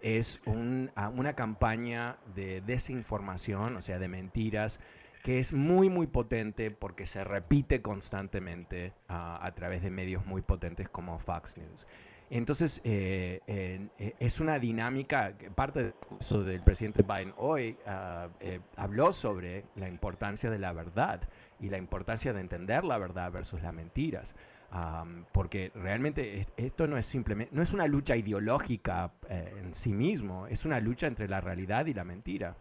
[0.00, 4.80] es una campaña de desinformación, o sea, de mentiras,
[5.22, 10.42] que es muy, muy potente porque se repite constantemente ah, a través de medios muy
[10.42, 11.86] potentes como Fox News.
[12.30, 18.60] Entonces, eh, eh, es una dinámica, parte del curso del presidente Biden hoy ah, eh,
[18.76, 21.22] habló sobre la importancia de la verdad
[21.58, 24.34] y la importancia de entender la verdad versus las mentiras.
[25.32, 30.66] porque realmente esto no es simplemente, no es una lucha ideológica en sí mismo, es
[30.66, 32.54] una lucha entre la realidad y la mentira.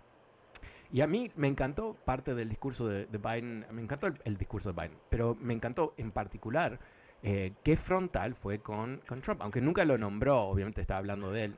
[0.90, 4.82] Y a mí me encantó parte del discurso de, Biden, me encantó el, discurso de
[4.82, 6.80] Biden, pero me encantó en particular
[7.30, 11.44] eh, qué frontal fue con, con, Trump, aunque nunca lo nombró, obviamente estaba hablando de
[11.44, 11.56] él,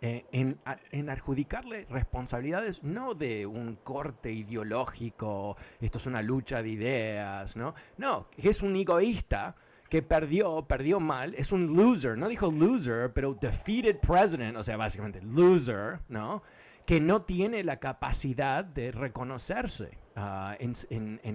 [0.00, 0.56] eh, en,
[0.92, 7.74] en, adjudicarle responsabilidades no de un corte ideológico, esto es una lucha de ideas, ¿no?
[7.96, 9.56] No, es un egoísta
[9.90, 14.76] que perdió, perdió mal, es un loser, no dijo loser, pero defeated president, o sea,
[14.76, 16.40] básicamente loser, ¿no?
[16.86, 20.74] que no tiene la capacidad de reconocerse ah, en,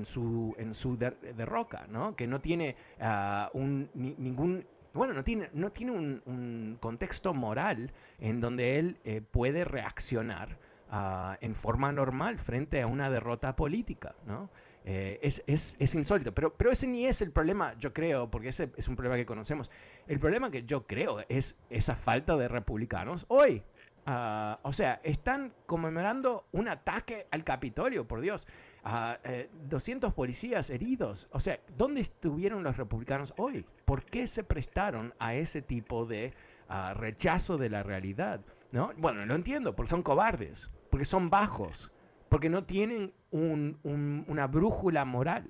[0.05, 2.15] su, en su derroca, ¿no?
[2.15, 8.41] que no tiene ah, un, ningún bueno, no tiene, no tiene un, contexto moral en
[8.41, 10.57] donde él eh, puede reaccionar
[10.89, 14.49] ah, en forma normal frente a una derrota política, ¿no?
[14.85, 18.49] Eh, es, es, es, insólito, pero, pero ese ni es el problema, yo creo, porque
[18.49, 19.69] ese es un problema que conocemos.
[20.07, 23.61] El problema que yo creo es esa falta de republicanos hoy.
[24.05, 28.47] Ah, o sea, están conmemorando un ataque al Capitolio, por Dios.
[28.83, 31.27] 200 ah, eh, policías heridos.
[31.31, 33.65] O sea, ¿dónde estuvieron los republicanos hoy?
[33.85, 36.33] ¿Por qué se prestaron a ese tipo de
[36.69, 38.41] ah, rechazo de la realidad?
[38.71, 38.91] ¿No?
[38.97, 41.91] Bueno, lo entiendo, porque son cobardes, porque son bajos,
[42.29, 45.49] porque no tienen una brújula moral.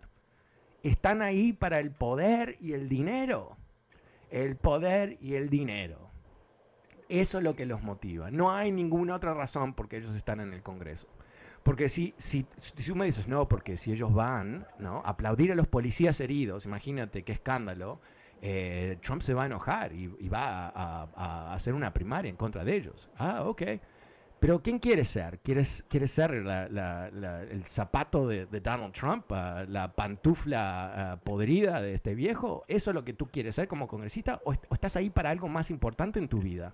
[0.83, 3.57] Están ahí para el poder y el dinero.
[4.31, 6.08] El poder y el dinero.
[7.09, 8.29] Eso es lo que los motiva.
[8.29, 11.07] No hay ninguna otra razón por qué ellos están en el Congreso.
[11.63, 15.01] Porque si, si, tú me dices, no, porque si ellos van, ¿no?
[15.03, 17.99] Aplaudir a los policías heridos, imagínate qué escándalo,
[18.41, 22.75] eh, Trump se va a enojar y, va a, hacer una primaria en contra de
[22.75, 23.09] ellos.
[23.17, 23.63] Ah, ok.
[24.39, 25.39] Pero ¿quién quiere ser?
[25.39, 29.25] ¿Quieres, quieres ser el zapato de, Donald Trump?
[29.31, 32.63] Ah, ¿La pantufla ah, podrida de este viejo?
[32.67, 34.39] ¿Eso es lo que tú quieres ser como congresista?
[34.45, 36.73] ¿O estás ahí para algo más importante en tu vida?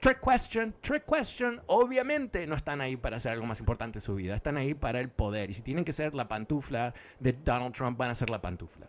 [0.00, 1.60] Trick question, trick question.
[1.66, 5.00] Obviamente no están ahí para hacer algo más importante en su vida, están ahí para
[5.00, 5.50] el poder.
[5.50, 8.86] Y si tienen que ser la pantufla de Donald Trump, van a ser la pantufla.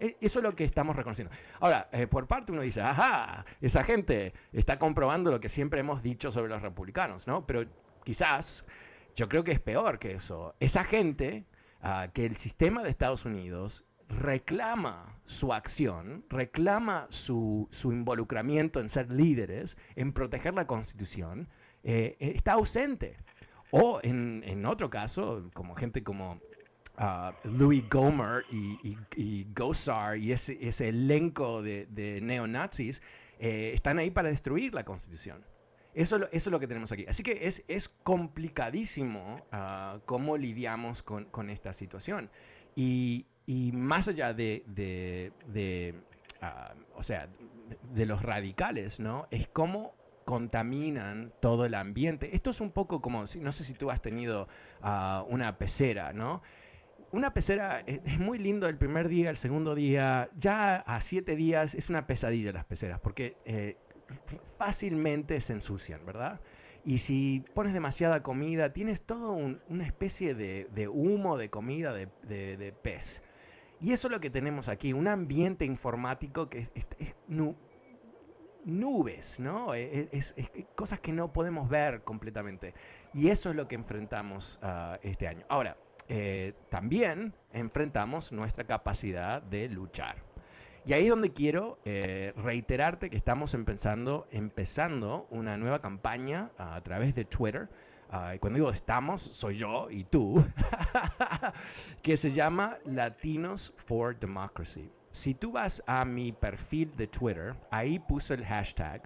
[0.00, 1.34] E, eso es lo que estamos reconociendo.
[1.60, 6.02] Ahora, eh, por parte uno dice, ajá, esa gente está comprobando lo que siempre hemos
[6.02, 7.46] dicho sobre los republicanos, ¿no?
[7.46, 7.66] Pero
[8.04, 8.64] quizás
[9.14, 10.54] yo creo que es peor que eso.
[10.60, 11.44] Esa gente
[11.82, 19.10] ah, que el sistema de Estados Unidos reclama su acción, reclama su, involucramiento en ser
[19.10, 21.48] líderes, en proteger la Constitución,
[21.84, 23.16] eh, está ausente.
[23.72, 26.40] O en, en, otro caso, como gente como
[27.44, 33.02] Louis Gomer y, y, y Gosar y ese, ese elenco de, de neonazis
[33.38, 35.44] eh, están ahí para destruir la constitución.
[35.94, 37.06] Eso, eso, es lo que tenemos aquí.
[37.08, 42.30] Así que es, es complicadísimo uh, cómo lidiamos con, con, esta situación.
[42.74, 45.94] Y, y más allá de, de, de
[46.42, 47.28] uh, o sea,
[47.94, 49.28] de, los radicales, ¿no?
[49.30, 52.34] Es cómo contaminan todo el ambiente.
[52.34, 54.48] Esto es un poco como, no sé si tú has tenido
[54.82, 56.42] uh, una pecera, ¿no?
[57.12, 61.74] una pecera es, muy lindo el primer día, el segundo día, ya a siete días
[61.74, 63.76] es una pesadilla las peceras, porque eh,
[64.58, 66.40] fácilmente se ensucian, ¿verdad?
[66.84, 73.24] Y si pones demasiada comida, tienes todo una especie de, humo de comida de, pez.
[73.80, 77.14] Y eso es lo que tenemos aquí, un ambiente informático que es,
[78.64, 79.74] nubes, ¿no?
[79.74, 80.34] E, e, es,
[80.74, 82.74] cosas que no podemos ver completamente.
[83.14, 85.44] Y eso es lo que enfrentamos ah, este año.
[85.48, 85.76] Ahora,
[86.08, 90.16] eh, también enfrentamos nuestra capacidad de luchar.
[90.84, 96.80] Y ahí es donde quiero eh, reiterarte que estamos empezando, empezando una nueva campaña a
[96.82, 97.68] través de Twitter.
[98.34, 100.44] Y cuando digo estamos, soy yo y tú,
[102.02, 104.90] que se llama Latinos for Democracy.
[105.10, 109.02] Si tú vas a mi perfil de Twitter, ahí puse el hashtag,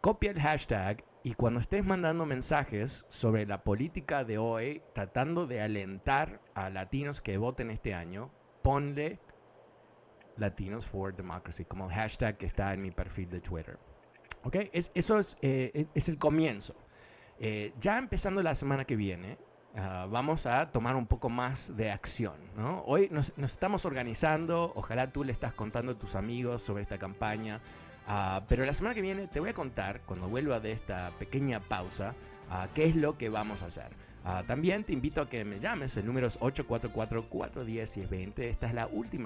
[0.00, 5.60] copia el hashtag y cuando estés mandando mensajes sobre la política de hoy, tratando de
[5.60, 8.30] alentar a latinos que voten este año,
[8.62, 9.18] ponle
[10.36, 13.78] Latinos for Democracy como el hashtag que está en mi perfil de Twitter.
[14.44, 14.56] ¿Ok?
[14.72, 16.74] Es, eso es, eh, es, el comienzo.
[17.42, 19.38] Eh, ya empezando la semana que viene,
[19.74, 22.34] ah, vamos a tomar un poco más de acción.
[22.54, 22.82] ¿no?
[22.82, 27.60] Hoy nos, estamos organizando, ojalá tú le estás contando a tus amigos sobre esta campaña.
[28.06, 31.60] Ah, pero la semana que viene te voy a contar, cuando vuelva de esta pequeña
[31.60, 32.14] pausa,
[32.50, 33.90] uh, qué es lo que vamos a hacer.
[34.46, 38.38] También te invito a que me llames, el número es 844-410-1020.
[38.40, 39.24] Esta es la última.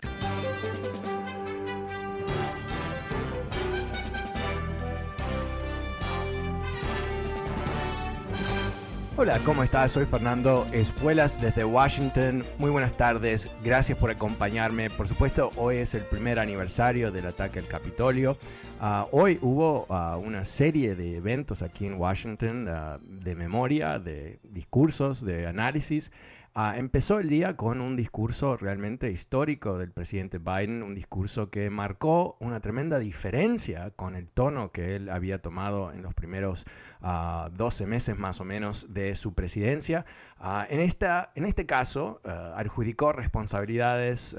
[9.16, 9.92] Hola, ¿cómo estás?
[9.92, 12.44] Soy Fernando Espuelas desde Washington.
[12.58, 14.90] Muy buenas tardes, gracias por acompañarme.
[14.90, 18.36] Por supuesto, hoy es el primer aniversario del ataque al Capitolio.
[18.80, 24.40] Ah, hoy hubo ah, una serie de eventos aquí en Washington ah, de memoria, de
[24.42, 26.10] discursos, de análisis.
[26.56, 31.68] Ah, empezó el día con un discurso realmente histórico del presidente Biden, un discurso que
[31.68, 36.64] marcó una tremenda diferencia con el tono que él había tomado en los primeros
[37.00, 40.06] 12 ah, meses más o menos de su presidencia.
[40.38, 44.36] Ah, en, esta, en este caso, adjudicó responsabilidades,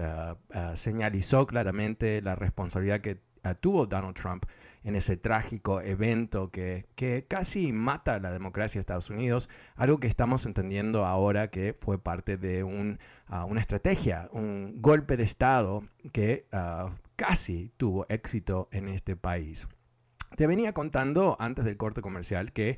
[0.75, 3.19] señalizó claramente la responsabilidad que
[3.59, 4.45] tuvo Donald Trump
[4.85, 6.85] en ese trágico evento que,
[7.27, 11.97] casi mata a la democracia de Estados Unidos, algo que estamos entendiendo ahora que fue
[11.97, 12.61] parte de
[13.27, 19.67] ah, una estrategia, un golpe de Estado que ah, casi tuvo éxito en este país.
[20.35, 22.77] Te venía contando antes del corte comercial que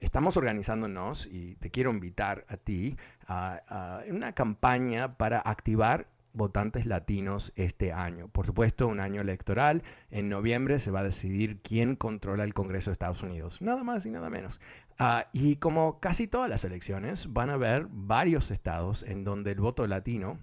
[0.00, 2.96] estamos organizándonos y te quiero invitar a ti
[3.28, 8.28] a una campaña para activar votantes latinos este año.
[8.28, 9.82] Por supuesto, un año electoral.
[10.10, 13.60] En noviembre se va a decidir quién controla el Congreso de Estados Unidos.
[13.62, 14.60] Nada más y nada menos.
[14.98, 19.60] Ah, y como casi todas las elecciones, van a haber varios estados en donde el
[19.60, 20.38] voto latino,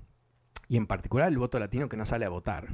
[0.67, 2.67] y en particular el voto latino que no sale a votar,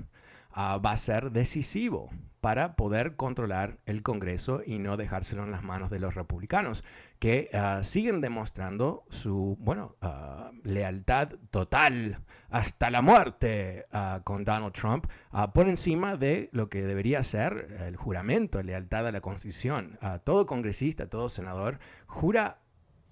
[0.52, 2.10] Ah, va a ser decisivo
[2.42, 6.84] para poder controlar el Congreso y no dejárselo en las manos de los republicanos,
[7.20, 13.86] que ah, siguen demostrando su bueno, ah, lealtad total hasta la muerte
[14.24, 15.06] con Donald Trump,
[15.54, 20.00] por encima de lo que debería ser el juramento, lealtad a la Constitución.
[20.24, 21.78] todo congresista, todo senador
[22.08, 22.58] jura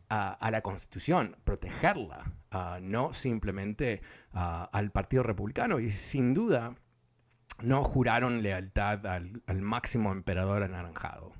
[0.10, 2.32] a, la Constitución, protegerla,
[2.82, 5.80] no simplemente al Partido Republicano.
[5.80, 6.74] Y sin duda,
[7.62, 11.34] no juraron lealtad al, máximo emperador anaranjado.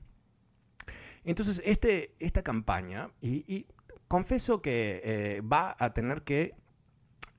[1.24, 3.66] Entonces, este, esta campaña, y,
[4.08, 6.56] confieso que eh, va a tener que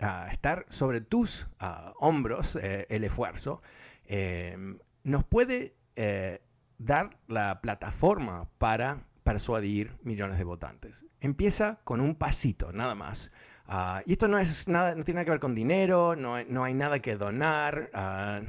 [0.01, 3.63] ah, estar sobre tus ah, hombros eh, el esfuerzo,
[4.07, 6.43] em, nos puede eh,
[6.79, 11.05] dar la plataforma para persuadir millones de votantes.
[11.21, 13.33] Empieza con un pasito, nada más.
[13.69, 16.65] Ah, y esto no, es nada, no tiene nada que ver con dinero, no, no
[16.65, 17.91] hay nada que donar.
[17.93, 18.41] Ah,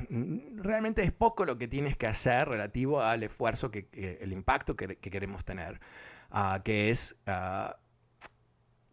[0.55, 3.87] realmente es poco lo que tienes que hacer relativo al esfuerzo, que,
[4.21, 5.79] el impacto que, queremos tener,
[6.31, 7.19] uh, que es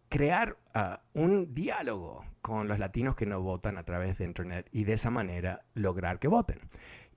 [0.08, 0.56] crear
[1.14, 5.10] un diálogo con los latinos que no votan a través de Internet y de esa
[5.10, 6.60] manera lograr que voten.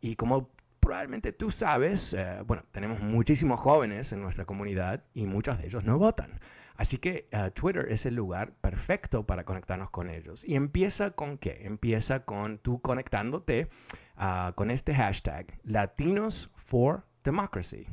[0.01, 0.49] Y como
[0.79, 5.83] probablemente tú sabes, eh, bueno, tenemos muchísimos jóvenes en nuestra comunidad y muchos de ellos
[5.83, 6.39] no votan.
[6.79, 10.45] Así que uh, Twitter es el lugar perfecto para conectarnos con ellos.
[10.45, 11.65] ¿Y empieza con qué?
[11.65, 13.67] Empieza con tú conectándote
[14.15, 17.85] uh, con este hashtag Latinos for Democracy.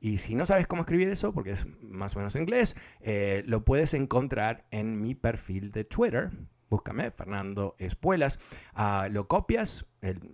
[0.00, 3.64] Y si no sabes cómo escribir eso, porque es más o menos inglés, eh, lo
[3.64, 6.32] puedes encontrar en mi perfil de Twitter,
[6.74, 8.40] búscame, Fernando Espuelas,
[8.76, 9.86] uh, lo copias,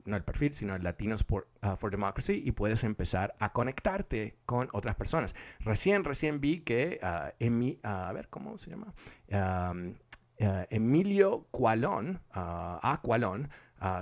[0.07, 1.24] no el perfil, sino el Latinos
[1.61, 5.34] ah, for, Democracy, y puedes empezar a conectarte con otras personas.
[5.61, 8.95] Recién, recién vi que uh, a ver, ¿cómo se llama?
[10.70, 13.51] Emilio Cualón, a Cualón,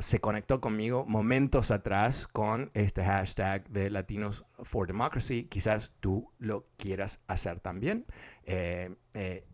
[0.01, 5.45] se conectó conmigo momentos atrás con este hashtag de Latinos for Democracy.
[5.45, 8.05] Quizás tú lo quieras hacer también.
[8.45, 9.45] Eh, eh,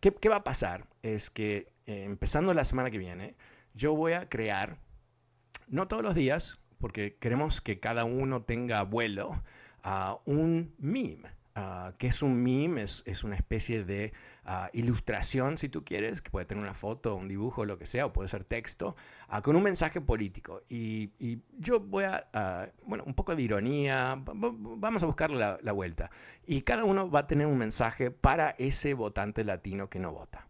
[0.00, 0.86] ¿qué, ¿qué, va a pasar?
[1.02, 3.34] Es que eh, empezando la semana que viene,
[3.74, 4.78] yo voy a crear,
[5.66, 9.42] no todos los días, porque queremos que cada uno tenga vuelo,
[9.82, 11.28] a un meme.
[11.56, 12.82] Uh, que es un meme?
[12.82, 14.12] Es, una especie de
[14.46, 18.06] uh, ilustración, si tú quieres, que puede tener una foto, un dibujo, lo que sea,
[18.06, 18.94] o puede ser texto,
[19.42, 20.62] con un mensaje político.
[20.68, 21.10] Y,
[21.58, 26.10] yo voy a, bueno, un poco de ironía, vamos a buscar la vuelta.
[26.46, 30.46] Y cada uno va a tener un mensaje para ese votante latino que no vota.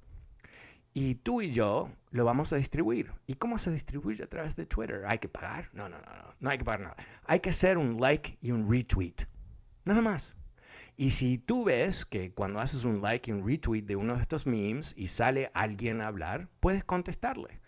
[0.93, 3.13] Y tú y yo lo vamos a distribuir.
[3.27, 5.05] ¿Y cómo se distribuye a través de Twitter?
[5.07, 5.69] ¿Hay que pagar?
[5.73, 6.97] No, no, no, no, no hay que pagar nada.
[7.27, 9.15] Hay que hacer un like y un retweet.
[9.85, 10.35] Nada más.
[10.97, 14.23] Y si tú ves que cuando haces un like y un retweet de uno de
[14.23, 17.61] estos memes y sale alguien a hablar, puedes contestarle.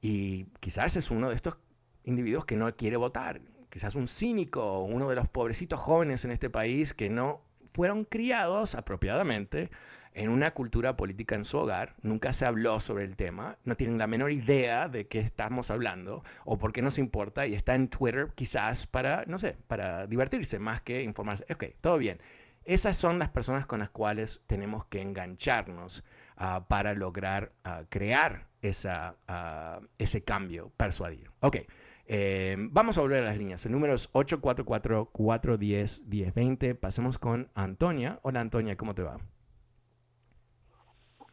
[0.00, 1.58] Y quizás es uno de estos
[2.04, 3.40] individuos que no quiere votar.
[3.70, 8.74] Quizás un cínico, uno de los pobrecitos jóvenes en este país que no fueron criados
[8.74, 9.70] apropiadamente
[10.16, 13.98] en una cultura política en su hogar, nunca se habló sobre el tema, no tienen
[13.98, 17.88] la menor idea de qué estamos hablando o por qué nos importa y está en
[17.88, 21.44] Twitter quizás para, no sé, para divertirse más que informarse.
[21.52, 22.18] Ok, todo bien.
[22.64, 26.02] Esas son las personas con las cuales tenemos que engancharnos
[26.40, 31.30] uh, para lograr uh, crear esa, uh, ese cambio, persuadir.
[31.40, 31.58] Ok,
[32.06, 33.66] eh, vamos a volver a las líneas.
[33.66, 36.74] El número es 844-410-1020.
[36.74, 38.18] Pasemos con Antonia.
[38.22, 39.18] Hola Antonia, ¿cómo te va?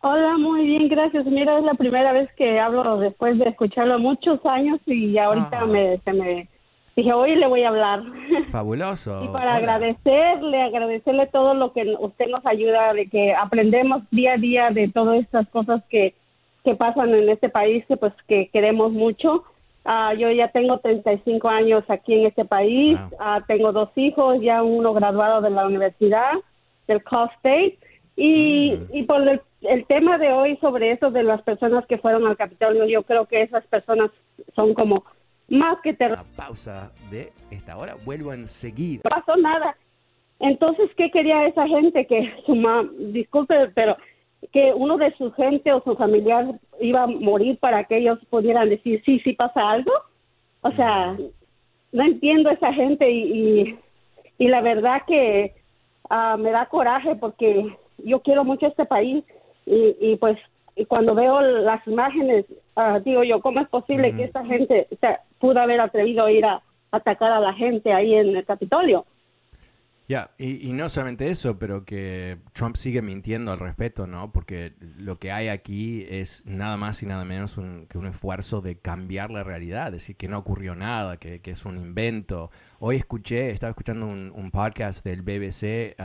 [0.06, 1.26] Hola, muy bien, gracias.
[1.26, 5.66] Mira, es la primera vez que hablo después de escucharlo muchos años y ahorita ah.
[5.66, 6.49] me, se me
[6.93, 8.04] dije, hoy le voy a hablar.
[8.49, 9.24] Fabuloso.
[9.24, 14.38] y para agradecerle, agradecerle todo lo que usted nos ayuda, de que aprendemos día a
[14.38, 16.14] día de todas estas cosas que,
[16.66, 19.45] que pasan en este país, que pues que queremos mucho.
[19.86, 24.64] Uh, yo ya tengo 35 años aquí en este país, uh, tengo dos hijos, ya
[24.64, 26.34] uno graduado de la universidad,
[26.89, 27.78] del Cal State,
[28.18, 28.97] y, mm.
[28.97, 32.38] y por el el tema de hoy sobre eso de las personas que fueron al
[32.38, 34.11] Capitolio, yo creo que esas personas
[34.55, 35.03] son como
[35.49, 36.11] más que ter...
[36.11, 39.01] La pausa de esta hora, vuelvo enseguida.
[39.03, 39.76] No pasó nada.
[40.39, 42.05] Entonces, ¿qué quería esa gente?
[42.05, 43.97] Que su mamá, disculpe, pero
[44.51, 48.70] que uno de su gente o su familiar iba a morir para que ellos pudieran
[48.70, 49.91] decir, sí, sí pasa algo.
[50.61, 51.16] O sea,
[51.91, 53.80] no entiendo esa gente y,
[54.38, 55.53] y, la verdad que
[56.09, 59.24] uh, me da coraje porque yo quiero mucho este país
[59.66, 60.38] y, y pues
[60.76, 62.45] y cuando veo las imágenes,
[62.76, 64.88] uh, digo yo, ¿cómo es posible que esta gente
[65.39, 66.61] pudo haber atrevido a ir a
[66.91, 69.05] atacar a la gente ahí en el Capitolio?
[70.06, 74.34] Ya, y, y, no solamente eso, pero que Trump sigue mintiendo al respecto, ¿no?
[74.34, 77.56] Porque lo que hay aquí es nada más y nada menos
[77.88, 81.64] que un esfuerzo de cambiar la realidad, decir que no ocurrió nada, que, que es
[81.64, 82.51] un invento.
[82.80, 85.95] Hoy escuché, estaba escuchando un, un podcast del BBC,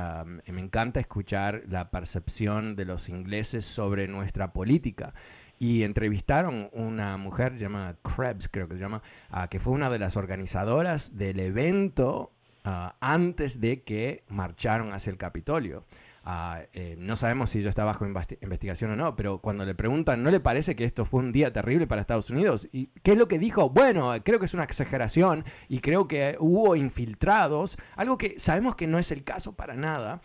[0.47, 5.13] y me encanta escuchar la percepción de los ingleses sobre nuestra política
[5.59, 9.99] y entrevistaron una mujer llamada Krebs, creo que se llama, uh, que fue una de
[9.99, 12.33] las organizadoras del evento
[12.65, 15.85] Ah, antes de que marcharon hacia el Capitolio.
[16.31, 20.23] Ah, eh, no sabemos si yo estaba bajo investigación o no, pero cuando le preguntan,
[20.23, 22.69] ¿no le parece que esto fue un día terrible para Estados Unidos?
[22.71, 23.71] ¿Y qué es lo que dijo?
[23.71, 28.87] Bueno, creo que es una exageración y creo que hubo infiltrados, algo que sabemos que
[28.87, 30.21] no es el caso para nada.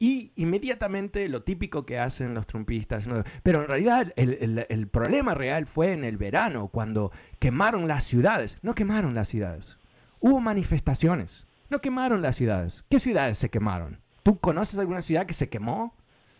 [0.00, 3.08] y inmediatamente lo típico que hacen los trumpistas,
[3.44, 8.58] pero en realidad el problema real fue en el verano, cuando quemaron las ciudades.
[8.62, 9.78] No quemaron las ciudades,
[10.20, 11.46] Hubo manifestaciones.
[11.68, 12.84] No quemaron las ciudades.
[12.88, 13.98] ¿Qué ciudades se quemaron?
[14.22, 15.94] ¿Tú conoces alguna ciudad que se quemó?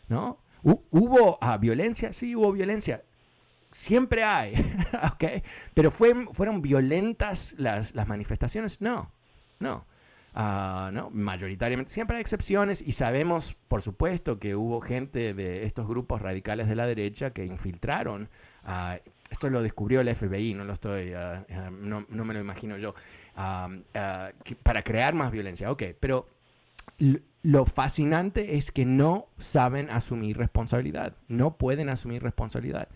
[0.08, 0.38] ¿No?
[0.62, 2.12] ¿Hubo ah, violencia?
[2.12, 3.02] Sí, hubo violencia.
[3.70, 4.54] Siempre hay,
[5.12, 5.42] ¿ok?
[5.74, 8.80] Pero ¿fueron violentas las, las manifestaciones?
[8.80, 9.10] No,
[9.60, 9.84] no.
[10.38, 11.08] Ah, ¿no?
[11.08, 16.68] Mayoritariamente, siempre hay excepciones y sabemos, por supuesto, que hubo gente de estos grupos radicales
[16.68, 18.28] de la derecha que infiltraron.
[18.66, 18.98] Uh,
[19.30, 21.14] esto lo descubrió el FBI, no lo estoy,
[21.80, 22.94] no, no, me lo imagino yo,
[23.36, 25.70] para crear más violencia.
[25.70, 26.26] Ok, pero
[27.42, 32.88] lo fascinante es que no saben asumir responsabilidad, no pueden asumir responsabilidad.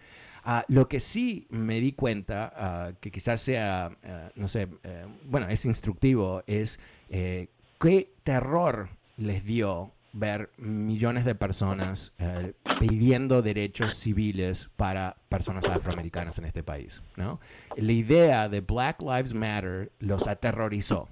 [0.69, 3.93] lo que sí me di cuenta, que quizás sea,
[4.35, 6.81] no sé, eh, bueno, es instructivo, es
[7.11, 7.49] eh,
[7.81, 16.39] ¿Qué terror les dio ver millones de personas eh, pidiendo derechos civiles para personas afroamericanas
[16.39, 17.03] en este país?
[17.17, 17.41] ¿no?
[17.77, 21.09] La idea de Black Lives Matter los aterrorizó.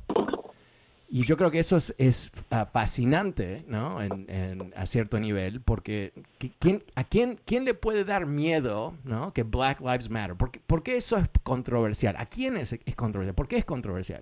[1.11, 4.03] Y yo creo que eso es, ah, fascinante, ¿no?
[4.03, 6.13] En, a cierto nivel, porque
[6.59, 9.33] ¿quién, ¿a quién, quién le puede dar miedo, ¿no?
[9.33, 10.37] Que Black Lives Matter.
[10.37, 12.15] ¿Por qué, por qué eso es controversial?
[12.19, 13.35] ¿A quién es, es controversial?
[13.35, 14.21] ¿Por qué es controversial?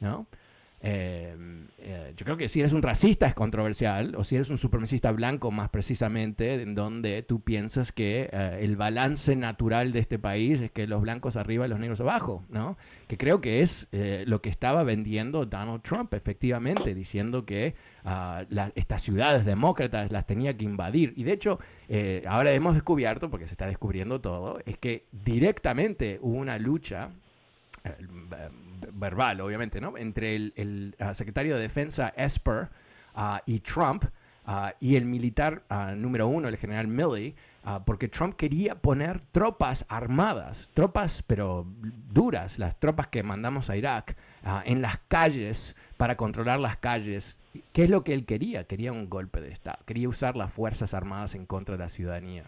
[0.00, 0.26] ¿No?
[0.84, 1.36] Eh,
[1.78, 5.12] eh, yo creo que si eres un racista es controversial, o si eres un supremacista
[5.12, 10.60] blanco más precisamente, en donde tú piensas que eh, el balance natural de este país
[10.60, 12.76] es que los blancos arriba y los negros abajo, ¿no?
[13.06, 17.74] Que creo que es lo que estaba vendiendo Donald Trump, efectivamente, diciendo que
[18.04, 21.12] ah, estas ciudades demócratas las tenía que invadir.
[21.16, 21.58] Y de hecho,
[22.26, 27.10] ahora hemos descubierto, porque se está descubriendo todo, es que directamente hubo una lucha
[28.92, 29.96] verbal, obviamente, ¿no?
[29.96, 32.68] Entre el, ah, secretario de Defensa Esper
[33.14, 34.04] ah, y Trump
[34.44, 35.64] ah, y el militar
[35.96, 37.34] número uno, el general Milley,
[37.84, 41.66] porque Trump quería poner tropas armadas, tropas pero
[42.12, 44.16] duras, las tropas que mandamos a Irak,
[44.64, 47.38] en las calles para controlar las calles.
[47.72, 48.64] ¿Qué es lo que él quería?
[48.64, 52.44] Quería un golpe de Estado, quería usar las Fuerzas Armadas en contra de la ciudadanía.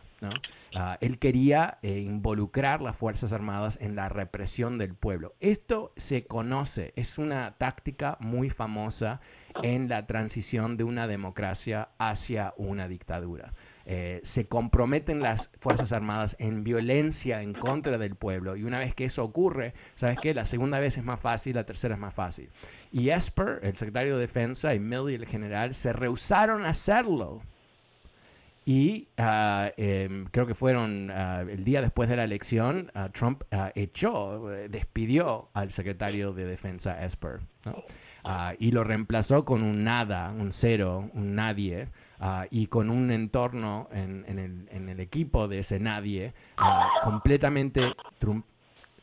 [0.75, 5.35] Ah, él quería eh, involucrar las Fuerzas Armadas en la represión del pueblo.
[5.41, 9.21] Esto se conoce, es una táctica muy famosa
[9.63, 13.53] en la transición de una democracia hacia una dictadura.
[13.87, 18.95] Eh, se comprometen las Fuerzas Armadas en violencia en contra del pueblo y una vez
[18.95, 20.33] que eso ocurre, ¿sabes qué?
[20.33, 22.49] La segunda vez es más fácil, la tercera es más fácil.
[22.93, 27.43] Y Esper, el secretario de Defensa, y Milley, el general, se rehusaron a hacerlo.
[28.67, 33.43] Y ah, em, creo que fueron ah, el día después de la elección, ah, Trump
[33.75, 37.41] echó, despidió al secretario de Defensa Esper.
[38.59, 41.89] y lo reemplazó con un nada, un cero, un nadie,
[42.51, 46.33] y con un entorno en, el, equipo de ese nadie
[47.03, 47.93] completamente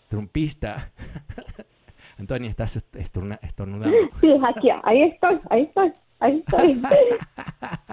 [0.07, 0.91] trumpista.
[2.17, 3.97] Antonio, estás estornudando.
[4.21, 5.91] Sí, aquí, ahí estoy, ahí estoy.
[6.19, 6.79] Ahí estoy.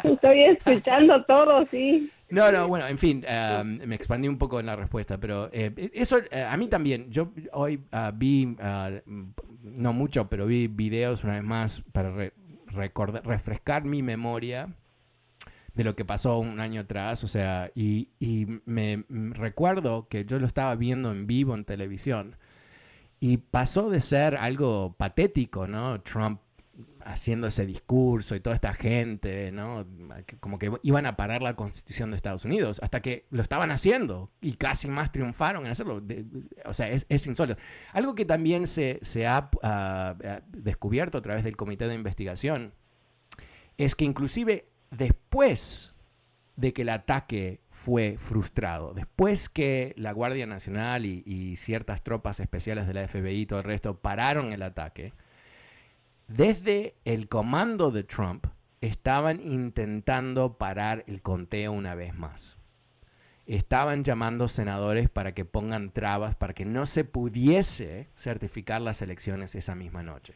[0.12, 2.10] estoy escuchando todo, sí.
[2.28, 5.90] No, no, bueno, en fin, em, me expandí un poco en la respuesta, pero eh,
[5.94, 7.10] eso eh, a mí también.
[7.10, 8.90] Yo hoy ah, vi, ah,
[9.62, 12.12] no mucho, pero vi videos una vez más para
[12.66, 14.68] recordar, refrescar mi memoria
[15.78, 18.08] de lo que pasó un año atrás, o sea, y,
[18.64, 22.34] me recuerdo que yo lo estaba viendo en vivo en televisión
[23.20, 26.00] y pasó de ser algo patético, ¿no?
[26.00, 26.40] Trump
[27.04, 29.86] haciendo ese discurso y toda esta gente, ¿no?
[30.40, 34.32] Como que iban a parar la constitución de Estados Unidos, hasta que lo estaban haciendo
[34.40, 36.02] y casi más triunfaron en hacerlo.
[36.64, 37.60] o sea, es, es, insólito.
[37.92, 42.72] Algo que también se, se ha ah, ah, descubierto a través del comité de investigación
[43.76, 45.94] es que inclusive después
[46.56, 52.86] de que el ataque fue frustrado, después que la Guardia Nacional y, ciertas tropas especiales
[52.86, 55.12] de la FBI y todo el resto pararon el ataque,
[56.26, 58.46] desde el comando de Trump
[58.80, 62.56] estaban intentando parar el conteo una vez más.
[63.46, 69.54] Estaban llamando senadores para que pongan trabas para que no se pudiese certificar las elecciones
[69.54, 70.34] esa misma noche,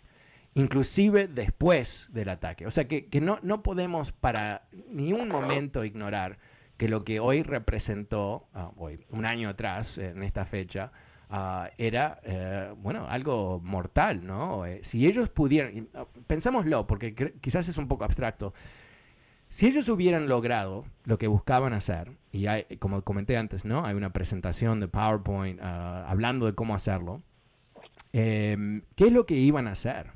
[0.54, 2.66] inclusive después del ataque.
[2.66, 6.38] O sea que, no, no, podemos para ni un momento ignorar
[6.76, 10.92] que lo que hoy representó, ah, hoy, un año atrás, en esta fecha,
[11.34, 14.66] Ah, era, eh, bueno, algo mortal, ¿no?
[14.66, 18.52] Eh, si ellos pudieran, ah, pensámoslo, porque quizás es un poco abstracto,
[19.48, 23.86] si ellos hubieran logrado lo que buscaban hacer, y hay, como comenté antes, ¿no?
[23.86, 27.22] Hay una presentación de PowerPoint ah, hablando de cómo hacerlo,
[28.12, 30.10] em, ¿qué es lo que iban a hacer?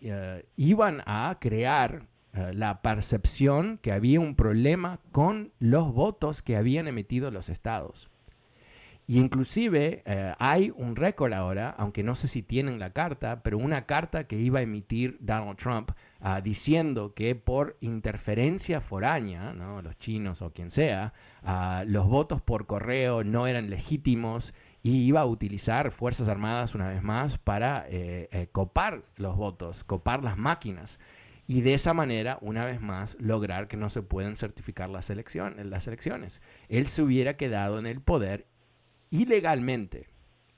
[0.00, 6.86] Eh, iban a crear la percepción que había un problema con los votos que habían
[6.86, 8.08] emitido los estados.
[9.10, 13.58] Y inclusive eh, hay un récord ahora, aunque no sé si tienen la carta, pero
[13.58, 15.90] una carta que iba a emitir Donald Trump
[16.20, 21.12] ah, diciendo que por interferencia foránea, los chinos o quien sea,
[21.42, 26.88] ah, los votos por correo no eran legítimos y iba a utilizar Fuerzas Armadas una
[26.88, 30.98] vez más para eh, eh, copar los votos, copar las máquinas.
[31.46, 35.66] Y de esa manera, una vez más, lograr que no se puedan certificar las, elecciones,
[35.66, 36.40] las elecciones.
[36.68, 38.46] Él se hubiera quedado en el poder
[39.10, 40.06] ilegalmente,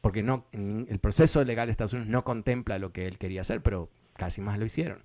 [0.03, 3.63] porque no, el proceso legal de Estados Unidos no contempla lo que él quería hacer,
[3.63, 5.03] pero casi más lo hicieron.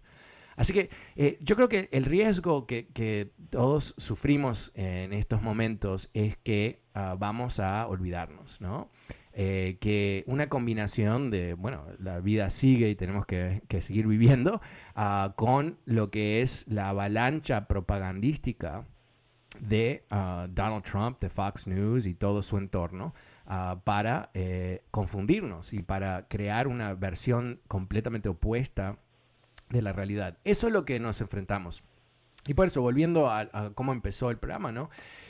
[0.58, 6.36] Así que eh, yo creo que el riesgo que, todos sufrimos en estos momentos es
[6.38, 8.90] que ah, vamos a olvidarnos, ¿no?
[9.34, 14.60] Eh, que una combinación de, bueno, la vida sigue y tenemos que, seguir viviendo,
[14.96, 18.88] ah, con lo que es la avalancha propagandística
[19.60, 23.14] de ah, Donald Trump, de Fox News y todo su entorno,
[23.86, 28.98] para eh, confundirnos y para crear una versión completamente opuesta
[29.70, 30.38] de la realidad.
[30.44, 31.84] Eso es lo que nos enfrentamos.
[32.48, 34.90] Y por eso, volviendo a, cómo empezó el programa, ¿no?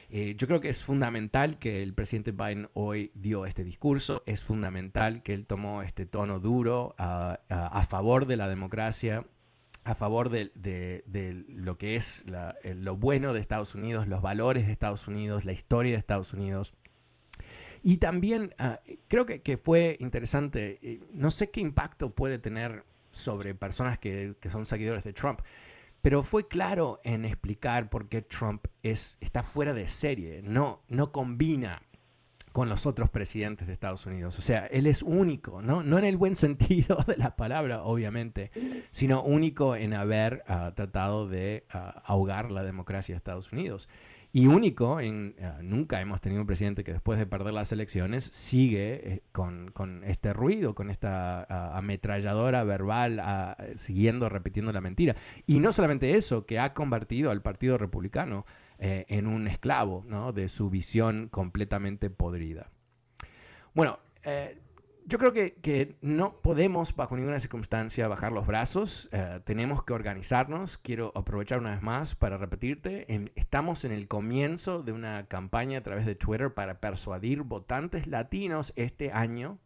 [0.09, 4.41] Eh, yo creo que es fundamental que el presidente Biden hoy dio este discurso, es
[4.41, 7.39] fundamental que él tomó este tono duro a,
[7.89, 9.25] favor de la democracia,
[9.83, 12.25] a favor de, lo que es
[12.63, 16.73] lo bueno de Estados Unidos, los valores de Estados Unidos, la historia de Estados Unidos.
[17.83, 22.85] Y también ah, creo que, fue interesante, eh, no sé qué impacto puede tener
[23.17, 25.41] sobre personas que, son seguidores de Trump,
[26.01, 31.11] pero fue claro en explicar por qué Trump es, está fuera de serie, no, no
[31.11, 31.81] combina
[32.53, 34.39] con los otros presidentes de Estados Unidos.
[34.39, 35.83] O sea, él es único, ¿no?
[35.83, 38.49] No en el buen sentido de la palabra, obviamente,
[38.89, 43.89] sino único en haber ah, tratado de ah, ahogar la democracia de Estados Unidos
[44.33, 49.13] y único, eh, nunca hemos tenido un presidente que después de perder las elecciones sigue
[49.13, 55.15] eh, con, este ruido, con esta ametralladora verbal, siguiendo, repitiendo la mentira.
[55.45, 58.45] Y no solamente eso, que ha convertido al Partido Republicano
[58.79, 62.69] eh, en un esclavo de su visión completamente podrida.
[63.73, 63.99] Bueno,
[65.07, 70.77] yo creo que, no podemos bajo ninguna circunstancia bajar los brazos, eh, tenemos que organizarnos.
[70.77, 73.05] Quiero aprovechar una vez más para repetirte,
[73.35, 78.73] estamos en el comienzo de una campaña a través de Twitter para persuadir votantes latinos
[78.75, 79.59] este año,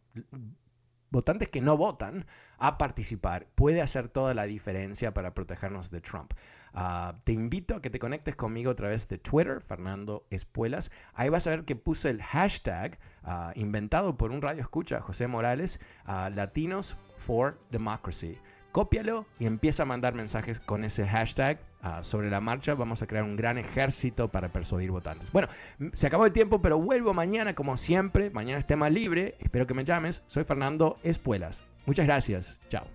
[1.10, 2.24] votantes que no votan,
[2.58, 3.48] a participar.
[3.56, 6.34] Puede hacer toda la diferencia para protegernos de Trump.
[6.74, 10.90] Ah, te invito a que te conectes conmigo a través de Twitter, Fernando Espuelas.
[11.14, 15.26] Ahí vas a ver que puse el hashtag ah, inventado por un radio escucha, José
[15.26, 18.38] Morales, uh, Latinos for Democracy.
[18.72, 21.58] Cópialo y empieza a mandar mensajes con ese hashtag
[22.00, 22.72] sobre la marcha.
[22.72, 25.30] Vamos a crear un gran ejército para persuadir votantes.
[25.30, 25.48] Bueno,
[25.92, 28.30] se acabó el tiempo, pero vuelvo mañana como siempre.
[28.30, 29.36] Mañana es tema libre.
[29.40, 30.22] Espero que me llames.
[30.26, 31.62] Soy Fernando Espuelas.
[31.84, 32.60] Muchas gracias.
[32.70, 32.86] Chao.